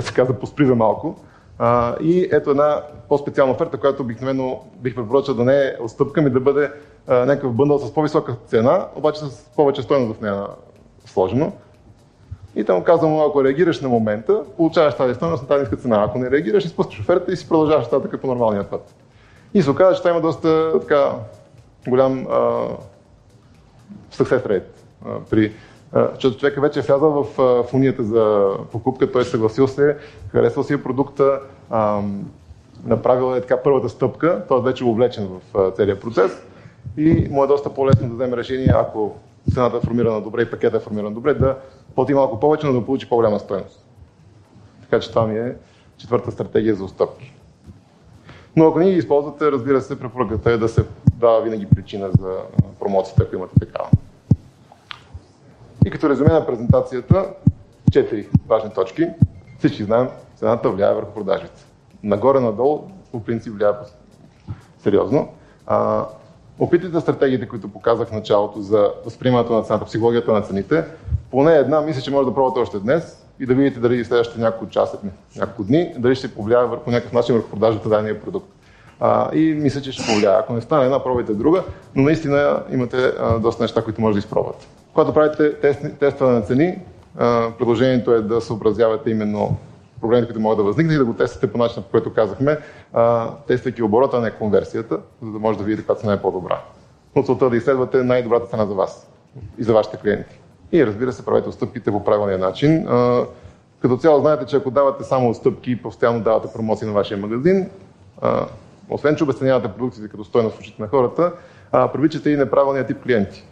се 0.00 0.14
казва, 0.14 0.34
поспри 0.34 0.66
за 0.66 0.74
малко. 0.74 1.16
А, 1.58 1.96
и 2.00 2.28
ето 2.32 2.50
една 2.50 2.82
по-специална 3.08 3.52
оферта, 3.52 3.76
която 3.76 4.02
обикновено 4.02 4.60
бих 4.76 4.94
препоръчал 4.94 5.34
да 5.34 5.44
не 5.44 5.56
е 5.56 5.76
отстъпка, 5.80 6.22
ми 6.22 6.30
да 6.30 6.40
бъде 6.40 6.70
а, 7.06 7.14
някакъв 7.14 7.52
бъндъл 7.52 7.78
с 7.78 7.94
по-висока 7.94 8.36
цена, 8.46 8.86
обаче 8.96 9.20
с 9.20 9.44
повече 9.56 9.82
стойност 9.82 10.18
в 10.18 10.20
нея 10.20 10.46
сложено. 11.06 11.52
И 12.56 12.64
там 12.64 12.84
казвам, 12.84 13.20
ако 13.20 13.44
реагираш 13.44 13.80
на 13.80 13.88
момента, 13.88 14.42
получаваш 14.56 14.96
тази 14.96 15.14
стойност 15.14 15.42
на 15.42 15.48
тази 15.48 15.60
ниска 15.60 15.76
цена. 15.76 16.04
Ако 16.04 16.18
не 16.18 16.30
реагираш, 16.30 16.64
изпускаш 16.64 17.00
оферта 17.00 17.32
и 17.32 17.36
си 17.36 17.48
продължаваш 17.48 17.84
нататък 17.84 18.20
по 18.20 18.26
нормалния 18.26 18.70
път. 18.70 18.94
И 19.54 19.62
се 19.62 19.70
оказа, 19.70 19.94
че 19.94 19.98
това 19.98 20.10
има 20.10 20.20
доста 20.20 20.80
така, 20.80 21.12
голям 21.88 22.26
а, 22.30 22.68
success 24.12 24.46
rate. 24.46 24.62
А, 25.06 25.08
при, 25.30 25.52
а, 25.92 26.08
защото 26.14 26.38
човека 26.38 26.60
вече 26.60 26.78
е 26.78 26.82
влязъл 26.82 27.10
в 27.22 27.62
фунията 27.64 28.02
за 28.02 28.50
покупка, 28.72 29.12
той 29.12 29.22
е 29.22 29.24
съгласил 29.24 29.68
се, 29.68 29.96
харесал 30.32 30.62
си 30.62 30.82
продукта, 30.82 31.40
а, 31.70 32.00
направил 32.84 33.36
е 33.36 33.40
така 33.40 33.62
първата 33.62 33.88
стъпка, 33.88 34.44
той 34.48 34.58
е 34.58 34.62
вече 34.62 34.84
увлечен 34.84 35.28
в 35.28 35.58
а, 35.58 35.70
целият 35.70 36.00
процес 36.00 36.42
и 36.96 37.28
му 37.30 37.44
е 37.44 37.46
доста 37.46 37.74
по-лесно 37.74 38.08
да 38.08 38.14
вземе 38.14 38.36
решение, 38.36 38.72
ако 38.74 39.16
цената 39.54 39.76
е 39.76 39.80
формирана 39.80 40.20
добре 40.20 40.42
и 40.42 40.50
пакета 40.50 40.76
е 40.76 40.80
формиран 40.80 41.14
добре, 41.14 41.34
да 41.34 41.58
плати 41.94 42.14
малко 42.14 42.40
повече, 42.40 42.66
но 42.66 42.72
да 42.72 42.84
получи 42.84 43.08
по-голяма 43.08 43.40
стоеност. 43.40 43.84
Така 44.80 45.00
че 45.00 45.10
това 45.10 45.26
ми 45.26 45.38
е 45.38 45.56
четвърта 45.98 46.30
стратегия 46.30 46.74
за 46.74 46.84
отстъпки. 46.84 47.32
Но 48.56 48.66
ако 48.68 48.78
не 48.78 48.90
ги 48.90 48.96
използвате, 48.98 49.52
разбира 49.52 49.80
се, 49.80 49.98
препоръката 49.98 50.50
е 50.50 50.56
да 50.56 50.68
се 50.68 50.84
дава 51.14 51.42
винаги 51.42 51.66
причина 51.66 52.10
за 52.20 52.36
промоцията, 52.80 53.22
ако 53.22 53.34
имате 53.34 53.60
такава. 53.60 53.88
И 55.86 55.90
като 55.90 56.08
резюме 56.08 56.32
на 56.32 56.46
презентацията, 56.46 57.26
четири 57.92 58.28
важни 58.46 58.70
точки. 58.70 59.06
Всички 59.58 59.84
знаем, 59.84 60.08
цената 60.36 60.70
влияе 60.70 60.94
върху 60.94 61.12
продажите. 61.12 61.64
Нагоре-надолу, 62.02 62.90
по 63.12 63.24
принцип, 63.24 63.54
влияе 63.54 63.72
сериозно. 64.78 65.28
А, 65.66 66.06
опитайте 66.58 67.00
стратегиите, 67.00 67.48
които 67.48 67.68
показах 67.68 68.08
в 68.08 68.12
началото 68.12 68.60
за 68.60 68.90
възприемането 69.04 69.52
на 69.52 69.62
цената, 69.62 69.84
психологията 69.84 70.32
на 70.32 70.42
цените. 70.42 70.84
Поне 71.30 71.54
една, 71.54 71.80
мисля, 71.80 72.02
че 72.02 72.10
може 72.10 72.28
да 72.28 72.34
пробвате 72.34 72.60
още 72.60 72.78
днес 72.78 73.26
и 73.40 73.46
да 73.46 73.54
видите 73.54 73.80
дали 73.80 74.04
следващите 74.04 74.40
няколко 74.40 74.72
часа, 74.72 74.98
няколко 75.36 75.64
дни, 75.64 75.92
дали 75.98 76.14
ще 76.14 76.34
повлияе 76.34 76.64
върху 76.64 76.90
някакъв 76.90 77.12
начин 77.12 77.34
върху 77.34 77.50
продажата 77.50 77.88
на 77.88 77.96
дадения 77.96 78.20
продукт. 78.20 78.46
А, 79.00 79.36
и 79.36 79.54
мисля, 79.54 79.80
че 79.80 79.92
ще 79.92 80.06
повлияе. 80.06 80.36
Ако 80.38 80.52
не 80.52 80.60
стане 80.60 80.84
една, 80.84 81.04
пробвайте 81.04 81.34
друга, 81.34 81.64
но 81.94 82.02
наистина 82.02 82.62
имате 82.72 82.96
а, 82.96 83.38
доста 83.38 83.62
неща, 83.62 83.82
които 83.82 84.00
може 84.00 84.12
да 84.12 84.18
изпробвате. 84.18 84.66
Когато 84.94 85.14
правите 85.14 85.54
тест, 85.54 85.80
тестване 86.00 86.32
на 86.32 86.42
цени, 86.42 86.78
а, 87.18 87.50
предложението 87.58 88.12
е 88.12 88.20
да 88.20 88.40
съобразявате 88.40 89.10
именно 89.10 89.56
проблемите, 90.00 90.26
които 90.26 90.40
могат 90.40 90.58
да 90.58 90.64
възникнат 90.64 90.94
и 90.94 90.98
да 90.98 91.04
го 91.04 91.14
тествате 91.14 91.52
по 91.52 91.58
начина, 91.58 91.82
по 91.82 91.90
който 91.90 92.12
казахме, 92.12 92.58
а, 92.92 93.30
тествайки 93.46 93.82
оборота, 93.82 94.16
а 94.16 94.20
не 94.20 94.30
конверсията, 94.30 94.98
за 95.22 95.32
да 95.32 95.38
може 95.38 95.58
да 95.58 95.64
видите 95.64 95.82
каква 95.82 95.94
цена 95.94 96.12
е 96.12 96.22
по-добра. 96.22 96.60
Но 97.16 97.22
целта 97.22 97.46
е 97.46 97.50
да 97.50 97.56
изследвате 97.56 98.02
най-добрата 98.02 98.46
цена 98.46 98.66
за 98.66 98.74
вас 98.74 99.10
и 99.58 99.62
за 99.62 99.72
вашите 99.72 99.96
клиенти. 99.96 100.40
И 100.72 100.86
разбира 100.86 101.12
се, 101.12 101.24
правете 101.24 101.48
отстъпките 101.48 101.90
по 101.90 102.04
правилния 102.04 102.38
начин. 102.38 102.88
А, 102.88 103.26
като 103.80 103.96
цяло 103.96 104.20
знаете, 104.20 104.46
че 104.46 104.56
ако 104.56 104.70
давате 104.70 105.04
само 105.04 105.30
отстъпки 105.30 105.70
и 105.70 105.82
постоянно 105.82 106.20
давате 106.20 106.48
промоции 106.54 106.86
на 106.86 106.92
вашия 106.92 107.18
магазин, 107.18 107.70
а, 108.22 108.46
освен 108.90 109.16
че 109.16 109.24
обесценявате 109.24 109.68
продуктите 109.68 110.08
като 110.08 110.24
стойност 110.24 110.56
в 110.56 110.60
очите 110.60 110.82
на 110.82 110.88
хората, 110.88 111.32
а, 111.72 111.92
привличате 111.92 112.30
и 112.30 112.36
неправилния 112.36 112.86
тип 112.86 113.02
клиенти. 113.02 113.44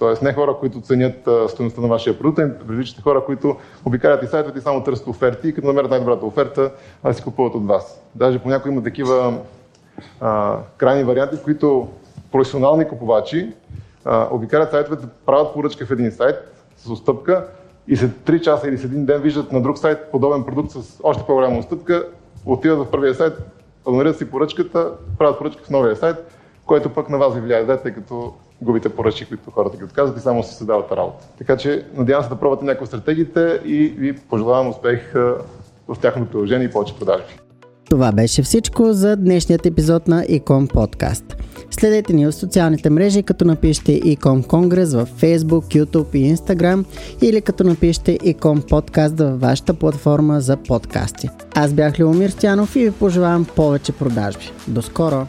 Тоест 0.00 0.22
не 0.22 0.32
хора, 0.32 0.56
които 0.60 0.80
ценят 0.80 1.28
стоеността 1.48 1.80
на 1.80 1.88
вашия 1.88 2.18
продукт, 2.18 2.38
а 2.38 2.66
привличате 2.66 3.02
хора, 3.02 3.24
които 3.24 3.56
обикалят 3.84 4.22
и 4.22 4.26
сайтовете 4.26 4.58
и 4.58 4.62
само 4.62 4.84
търсят 4.84 5.06
оферти 5.06 5.48
и 5.48 5.54
като 5.54 5.66
намерят 5.66 5.90
най-добрата 5.90 6.26
оферта, 6.26 6.72
а 7.02 7.12
си 7.12 7.22
купуват 7.22 7.54
от 7.54 7.66
вас. 7.66 8.02
Даже 8.14 8.38
понякога 8.38 8.72
има 8.72 8.82
такива 8.82 9.38
а, 10.20 10.58
крайни 10.76 11.04
варианти, 11.04 11.36
в 11.36 11.42
които 11.42 11.88
професионални 12.32 12.88
купувачи 12.88 13.52
а, 14.04 14.28
обикалят 14.30 14.70
сайтовете, 14.70 15.06
правят 15.26 15.54
поръчка 15.54 15.86
в 15.86 15.90
един 15.90 16.12
сайт 16.12 16.36
с 16.76 16.90
отстъпка 16.90 17.46
и 17.88 17.96
след 17.96 18.10
3 18.10 18.40
часа 18.40 18.68
или 18.68 18.78
с 18.78 18.84
един 18.84 19.06
ден 19.06 19.20
виждат 19.22 19.52
на 19.52 19.62
друг 19.62 19.78
сайт 19.78 19.98
подобен 20.10 20.44
продукт 20.44 20.70
с 20.70 21.00
още 21.02 21.22
по-голяма 21.26 21.58
отстъпка, 21.58 22.04
отиват 22.46 22.78
в 22.78 22.90
първия 22.90 23.14
сайт, 23.14 23.32
анонират 23.88 24.18
си 24.18 24.30
поръчката, 24.30 24.92
правят 25.18 25.38
поръчка 25.38 25.64
в 25.64 25.70
новия 25.70 25.96
сайт, 25.96 26.16
което 26.66 26.88
пък 26.88 27.08
на 27.08 27.18
вас 27.18 27.34
ви 27.34 27.40
влияе, 27.40 27.66
тъй 27.66 27.92
като 27.94 28.34
губите 28.62 28.88
поръчки, 28.88 29.24
които 29.24 29.50
хората 29.50 29.76
ги 29.76 29.84
отказват 29.84 30.18
и 30.18 30.20
само 30.20 30.42
си 30.42 30.54
създават 30.54 30.92
работа. 30.92 31.24
Така 31.38 31.56
че 31.56 31.86
надявам 31.94 32.22
се 32.22 32.28
да 32.28 32.36
пробвате 32.36 32.64
някои 32.64 32.86
стратегиите 32.86 33.60
и 33.64 33.88
ви 33.88 34.16
пожелавам 34.16 34.68
успех 34.68 35.12
в 35.88 35.96
тяхното 36.00 36.30
приложение 36.30 36.66
и 36.66 36.70
повече 36.70 36.98
продажби. 36.98 37.38
Това 37.90 38.12
беше 38.12 38.42
всичко 38.42 38.92
за 38.92 39.16
днешният 39.16 39.66
епизод 39.66 40.08
на 40.08 40.24
Ecom 40.24 40.72
Podcast. 40.72 41.34
Следете 41.70 42.12
ни 42.12 42.26
в 42.26 42.32
социалните 42.32 42.90
мрежи, 42.90 43.22
като 43.22 43.44
напишете 43.44 44.00
Ecom 44.00 44.46
Конгрес 44.46 44.94
в 44.94 45.06
Facebook, 45.20 45.84
YouTube 45.84 46.14
и 46.14 46.36
Instagram 46.36 46.84
или 47.22 47.40
като 47.40 47.64
напишете 47.64 48.18
Ecom 48.18 48.70
Podcast 48.70 49.18
във 49.18 49.40
вашата 49.40 49.74
платформа 49.74 50.40
за 50.40 50.56
подкасти. 50.56 51.28
Аз 51.54 51.72
бях 51.72 52.00
Леомир 52.00 52.30
Стянов 52.30 52.76
и 52.76 52.84
ви 52.84 52.90
пожелавам 52.90 53.46
повече 53.56 53.92
продажби. 53.92 54.52
До 54.68 54.82
скоро! 54.82 55.26